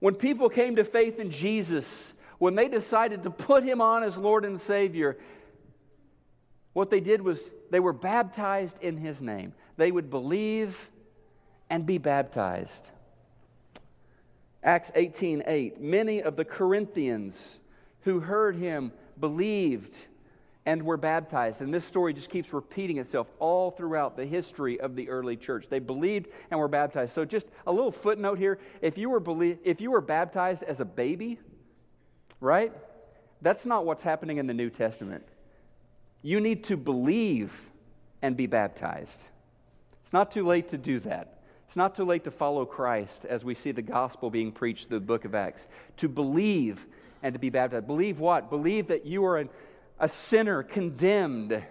when 0.00 0.14
people 0.14 0.48
came 0.48 0.76
to 0.76 0.84
faith 0.84 1.18
in 1.18 1.30
Jesus, 1.30 2.14
when 2.38 2.54
they 2.54 2.68
decided 2.68 3.22
to 3.22 3.30
put 3.30 3.62
him 3.62 3.80
on 3.80 4.02
as 4.02 4.16
Lord 4.16 4.44
and 4.44 4.60
Savior, 4.60 5.16
what 6.72 6.90
they 6.90 7.00
did 7.00 7.22
was 7.22 7.40
they 7.70 7.80
were 7.80 7.92
baptized 7.92 8.76
in 8.80 8.96
his 8.96 9.22
name. 9.22 9.52
They 9.76 9.92
would 9.92 10.10
believe 10.10 10.90
and 11.70 11.86
be 11.86 11.98
baptized. 11.98 12.90
Acts 14.62 14.90
18 14.94 15.44
8. 15.46 15.80
Many 15.80 16.22
of 16.22 16.36
the 16.36 16.44
Corinthians 16.44 17.58
who 18.02 18.20
heard 18.20 18.56
him 18.56 18.92
believed 19.18 19.96
and 20.64 20.82
were 20.82 20.96
baptized. 20.96 21.60
And 21.60 21.74
this 21.74 21.84
story 21.84 22.12
just 22.12 22.30
keeps 22.30 22.52
repeating 22.52 22.98
itself 22.98 23.26
all 23.38 23.70
throughout 23.70 24.16
the 24.16 24.24
history 24.24 24.78
of 24.78 24.94
the 24.94 25.08
early 25.08 25.36
church. 25.36 25.66
They 25.68 25.80
believed 25.80 26.28
and 26.50 26.60
were 26.60 26.68
baptized. 26.68 27.14
So, 27.14 27.24
just 27.24 27.46
a 27.66 27.72
little 27.72 27.90
footnote 27.90 28.38
here 28.38 28.58
if 28.80 28.96
you 28.96 29.10
were, 29.10 29.20
belie- 29.20 29.58
if 29.64 29.80
you 29.80 29.90
were 29.90 30.00
baptized 30.00 30.62
as 30.62 30.80
a 30.80 30.84
baby, 30.84 31.38
right? 32.40 32.72
That's 33.40 33.66
not 33.66 33.84
what's 33.84 34.04
happening 34.04 34.38
in 34.38 34.46
the 34.46 34.54
New 34.54 34.70
Testament. 34.70 35.24
You 36.22 36.38
need 36.38 36.64
to 36.64 36.76
believe 36.76 37.52
and 38.22 38.36
be 38.36 38.46
baptized. 38.46 39.20
It's 40.02 40.12
not 40.12 40.30
too 40.30 40.46
late 40.46 40.68
to 40.68 40.78
do 40.78 41.00
that. 41.00 41.40
It's 41.66 41.76
not 41.76 41.96
too 41.96 42.04
late 42.04 42.24
to 42.24 42.30
follow 42.30 42.64
Christ 42.64 43.24
as 43.24 43.44
we 43.44 43.54
see 43.54 43.72
the 43.72 43.82
gospel 43.82 44.30
being 44.30 44.52
preached 44.52 44.88
through 44.88 45.00
the 45.00 45.06
book 45.06 45.24
of 45.24 45.34
Acts. 45.34 45.66
To 45.96 46.08
believe 46.08 46.86
and 47.22 47.32
to 47.32 47.38
be 47.38 47.50
baptized. 47.50 47.86
Believe 47.86 48.20
what? 48.20 48.50
Believe 48.50 48.88
that 48.88 49.06
you 49.06 49.24
are 49.24 49.38
an, 49.38 49.48
a 50.02 50.08
sinner 50.08 50.64
condemned, 50.64 51.62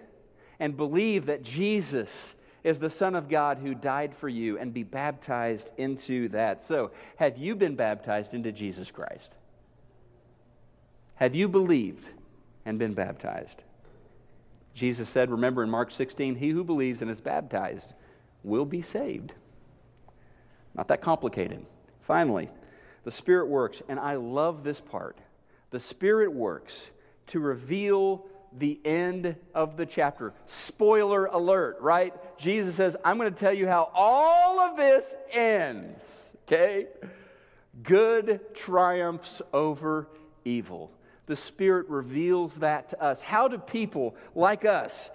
and 0.58 0.76
believe 0.76 1.26
that 1.26 1.42
Jesus 1.42 2.34
is 2.64 2.78
the 2.78 2.88
Son 2.88 3.14
of 3.14 3.28
God 3.28 3.58
who 3.58 3.74
died 3.74 4.14
for 4.14 4.28
you, 4.28 4.58
and 4.58 4.72
be 4.72 4.82
baptized 4.82 5.68
into 5.76 6.28
that. 6.30 6.64
So, 6.64 6.92
have 7.16 7.36
you 7.36 7.54
been 7.54 7.76
baptized 7.76 8.32
into 8.32 8.50
Jesus 8.50 8.90
Christ? 8.90 9.34
Have 11.16 11.34
you 11.34 11.46
believed 11.46 12.08
and 12.64 12.78
been 12.78 12.94
baptized? 12.94 13.62
Jesus 14.74 15.10
said, 15.10 15.30
remember 15.30 15.62
in 15.62 15.68
Mark 15.68 15.92
16, 15.92 16.36
he 16.36 16.48
who 16.48 16.64
believes 16.64 17.02
and 17.02 17.10
is 17.10 17.20
baptized 17.20 17.92
will 18.42 18.64
be 18.64 18.80
saved. 18.80 19.34
Not 20.74 20.88
that 20.88 21.02
complicated. 21.02 21.66
Finally, 22.00 22.48
the 23.04 23.10
Spirit 23.10 23.48
works, 23.48 23.82
and 23.88 24.00
I 24.00 24.14
love 24.14 24.64
this 24.64 24.80
part. 24.80 25.18
The 25.70 25.80
Spirit 25.80 26.32
works 26.32 26.90
to 27.32 27.40
reveal 27.40 28.24
the 28.56 28.80
end 28.84 29.36
of 29.54 29.76
the 29.76 29.84
chapter. 29.86 30.32
Spoiler 30.66 31.26
alert, 31.26 31.78
right? 31.80 32.14
Jesus 32.38 32.76
says, 32.76 32.96
I'm 33.04 33.18
going 33.18 33.32
to 33.32 33.38
tell 33.38 33.52
you 33.52 33.66
how 33.66 33.90
all 33.94 34.60
of 34.60 34.76
this 34.76 35.14
ends, 35.30 36.28
okay? 36.46 36.88
Good 37.82 38.54
triumphs 38.54 39.42
over 39.52 40.08
evil 40.44 40.92
the 41.26 41.36
Spirit 41.36 41.88
reveals 41.88 42.54
that 42.56 42.90
to 42.90 43.02
us. 43.02 43.22
How 43.22 43.48
do 43.48 43.58
people 43.58 44.14
like 44.34 44.64
us 44.64 45.10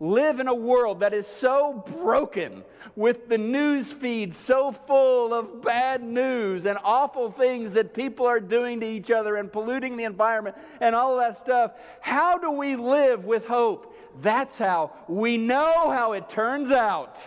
live 0.00 0.40
in 0.40 0.48
a 0.48 0.54
world 0.54 1.00
that 1.00 1.12
is 1.12 1.26
so 1.26 1.84
broken 2.02 2.64
with 2.96 3.28
the 3.28 3.36
news 3.36 3.92
feed 3.92 4.34
so 4.34 4.72
full 4.72 5.34
of 5.34 5.62
bad 5.62 6.02
news 6.02 6.64
and 6.64 6.78
awful 6.82 7.30
things 7.30 7.72
that 7.72 7.92
people 7.92 8.26
are 8.26 8.40
doing 8.40 8.80
to 8.80 8.86
each 8.86 9.10
other 9.10 9.36
and 9.36 9.52
polluting 9.52 9.98
the 9.98 10.04
environment 10.04 10.56
and 10.80 10.94
all 10.94 11.18
that 11.18 11.36
stuff? 11.36 11.72
How 12.00 12.38
do 12.38 12.50
we 12.50 12.76
live 12.76 13.26
with 13.26 13.46
hope? 13.46 13.94
That's 14.22 14.58
how 14.58 14.92
we 15.06 15.36
know 15.36 15.90
how 15.90 16.14
it 16.14 16.30
turns 16.30 16.70
out. 16.70 17.18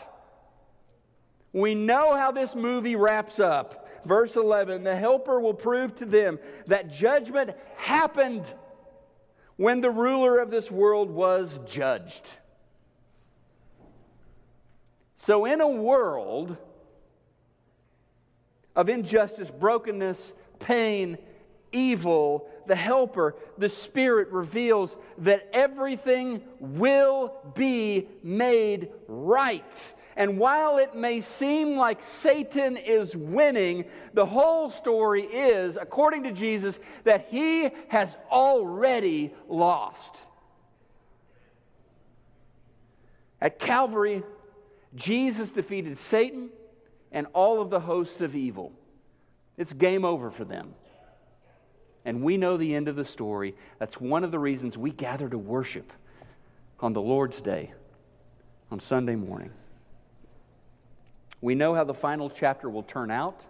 We 1.54 1.76
know 1.76 2.16
how 2.16 2.32
this 2.32 2.56
movie 2.56 2.96
wraps 2.96 3.40
up 3.40 3.80
verse 4.06 4.36
11 4.36 4.84
the 4.84 4.96
helper 4.96 5.40
will 5.40 5.54
prove 5.54 5.96
to 5.96 6.06
them 6.06 6.38
that 6.68 6.92
judgment 6.92 7.52
happened 7.78 8.54
when 9.56 9.80
the 9.80 9.90
ruler 9.90 10.40
of 10.40 10.52
this 10.52 10.70
world 10.70 11.10
was 11.10 11.58
judged. 11.70 12.34
So, 15.24 15.46
in 15.46 15.62
a 15.62 15.68
world 15.70 16.58
of 18.76 18.90
injustice, 18.90 19.50
brokenness, 19.50 20.34
pain, 20.60 21.18
evil, 21.72 22.50
the 22.68 22.76
helper, 22.76 23.34
the 23.58 23.70
Spirit 23.70 24.34
reveals 24.34 24.98
that 25.20 25.48
everything 25.54 26.42
will 26.60 27.34
be 27.56 28.10
made 28.22 28.90
right. 29.08 29.94
And 30.18 30.38
while 30.38 30.78
it 30.78 30.94
may 30.94 31.22
seem 31.22 31.78
like 31.78 32.04
Satan 32.04 32.76
is 32.76 33.16
winning, 33.16 33.86
the 34.14 34.26
whole 34.26 34.72
story 34.72 35.24
is, 35.24 35.78
according 35.78 36.24
to 36.24 36.34
Jesus, 36.34 36.82
that 37.06 37.28
he 37.30 37.70
has 37.88 38.18
already 38.30 39.34
lost. 39.48 40.18
At 43.40 43.58
Calvary, 43.58 44.24
Jesus 44.96 45.52
defeated 45.52 45.98
Satan 45.98 46.50
and 47.12 47.28
all 47.34 47.62
of 47.62 47.70
the 47.70 47.80
hosts 47.80 48.22
of 48.22 48.36
evil. 48.36 48.72
It's 49.58 49.74
game 49.74 50.06
over 50.06 50.32
for 50.32 50.46
them. 50.46 50.74
And 52.06 52.22
we 52.22 52.38
know 52.38 52.58
the 52.58 52.76
end 52.76 52.88
of 52.88 52.96
the 52.96 53.06
story. 53.06 53.56
That's 53.80 54.00
one 54.00 54.24
of 54.24 54.32
the 54.32 54.40
reasons 54.40 54.78
we 54.78 54.92
gather 54.92 55.30
to 55.30 55.38
worship 55.38 55.92
on 56.80 56.94
the 56.94 57.02
Lord's 57.02 57.42
Day, 57.42 57.72
on 58.72 58.80
Sunday 58.80 59.16
morning. 59.16 59.52
We 61.40 61.56
know 61.56 61.74
how 61.74 61.84
the 61.84 61.94
final 61.94 62.30
chapter 62.30 62.70
will 62.70 62.84
turn 62.84 63.10
out. 63.10 63.42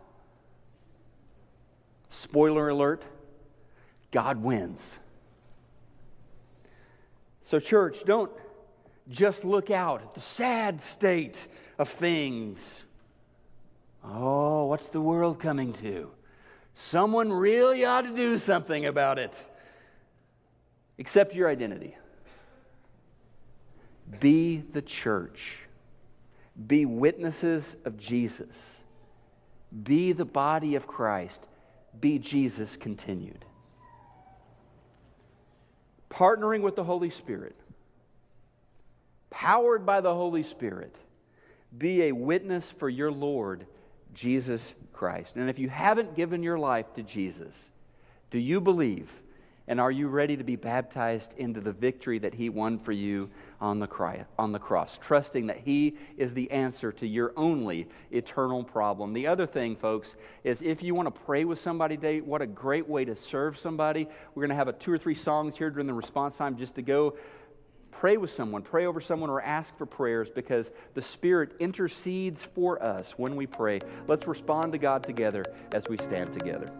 Spoiler 2.09 2.69
alert 2.69 3.03
God 4.11 4.43
wins. 4.43 4.79
So, 7.41 7.59
church, 7.59 8.03
don't 8.05 8.31
just 9.09 9.43
look 9.43 9.69
out 9.69 10.01
at 10.01 10.13
the 10.13 10.21
sad 10.21 10.81
state 10.81 11.47
of 11.77 11.89
things. 11.89 12.81
Oh, 14.03 14.65
what's 14.65 14.87
the 14.89 15.01
world 15.01 15.39
coming 15.39 15.73
to? 15.73 16.11
Someone 16.75 17.31
really 17.31 17.85
ought 17.85 18.01
to 18.01 18.15
do 18.15 18.37
something 18.37 18.85
about 18.85 19.19
it. 19.19 19.47
Accept 20.99 21.35
your 21.35 21.49
identity. 21.49 21.95
Be 24.19 24.57
the 24.57 24.81
church. 24.81 25.55
Be 26.67 26.85
witnesses 26.85 27.75
of 27.85 27.97
Jesus. 27.97 28.83
Be 29.83 30.11
the 30.11 30.25
body 30.25 30.75
of 30.75 30.85
Christ. 30.85 31.41
Be 31.99 32.19
Jesus 32.19 32.75
continued. 32.75 33.45
Partnering 36.09 36.61
with 36.61 36.75
the 36.75 36.83
Holy 36.83 37.09
Spirit, 37.09 37.55
powered 39.33 39.83
by 39.83 39.99
the 39.99 40.13
Holy 40.13 40.43
Spirit, 40.43 40.95
be 41.75 42.03
a 42.03 42.11
witness 42.11 42.69
for 42.69 42.87
your 42.87 43.11
Lord, 43.11 43.65
Jesus 44.13 44.73
Christ. 44.93 45.35
And 45.35 45.49
if 45.49 45.57
you 45.57 45.69
haven't 45.69 46.15
given 46.15 46.43
your 46.43 46.59
life 46.59 46.85
to 46.93 47.01
Jesus, 47.01 47.55
do 48.29 48.37
you 48.37 48.61
believe 48.61 49.09
And 49.67 49.79
are 49.79 49.91
you 49.91 50.09
ready 50.09 50.35
to 50.35 50.43
be 50.43 50.57
baptized 50.57 51.33
into 51.37 51.61
the 51.61 51.71
victory 51.71 52.19
that 52.19 52.33
He 52.33 52.49
won 52.49 52.79
for 52.79 52.91
you 52.91 53.29
on 53.61 53.79
the, 53.79 53.87
cry, 53.87 54.25
on 54.37 54.51
the 54.51 54.59
cross, 54.59 54.99
trusting 55.01 55.47
that 55.47 55.59
He 55.59 55.95
is 56.17 56.33
the 56.33 56.51
answer 56.51 56.91
to 56.93 57.07
your 57.07 57.31
only 57.37 57.87
eternal 58.11 58.63
problem? 58.65 59.13
The 59.13 59.27
other 59.27 59.47
thing, 59.47 59.77
folks, 59.77 60.15
is 60.43 60.61
if 60.61 60.83
you 60.83 60.93
want 60.93 61.13
to 61.13 61.21
pray 61.21 61.45
with 61.45 61.61
somebody 61.61 61.95
today, 61.95 62.19
what 62.19 62.41
a 62.41 62.47
great 62.47 62.89
way 62.89 63.05
to 63.05 63.15
serve 63.15 63.57
somebody. 63.57 64.09
We're 64.35 64.41
going 64.41 64.49
to 64.49 64.55
have 64.55 64.67
a 64.67 64.73
two 64.73 64.91
or 64.91 64.97
three 64.97 65.15
songs 65.15 65.55
here 65.57 65.69
during 65.69 65.87
the 65.87 65.93
response 65.93 66.35
time 66.35 66.57
just 66.57 66.75
to 66.75 66.81
go 66.81 67.15
pray 67.99 68.17
with 68.17 68.31
someone, 68.31 68.61
pray 68.61 68.85
over 68.85 69.01
someone, 69.01 69.29
or 69.29 69.41
ask 69.41 69.77
for 69.77 69.85
prayers 69.85 70.29
because 70.29 70.71
the 70.93 71.01
Spirit 71.01 71.53
intercedes 71.59 72.43
for 72.43 72.81
us 72.81 73.13
when 73.17 73.35
we 73.35 73.47
pray. 73.47 73.79
Let's 74.07 74.27
respond 74.27 74.73
to 74.73 74.77
God 74.77 75.03
together 75.03 75.45
as 75.73 75.87
we 75.87 75.97
stand 75.97 76.33
together. 76.33 76.71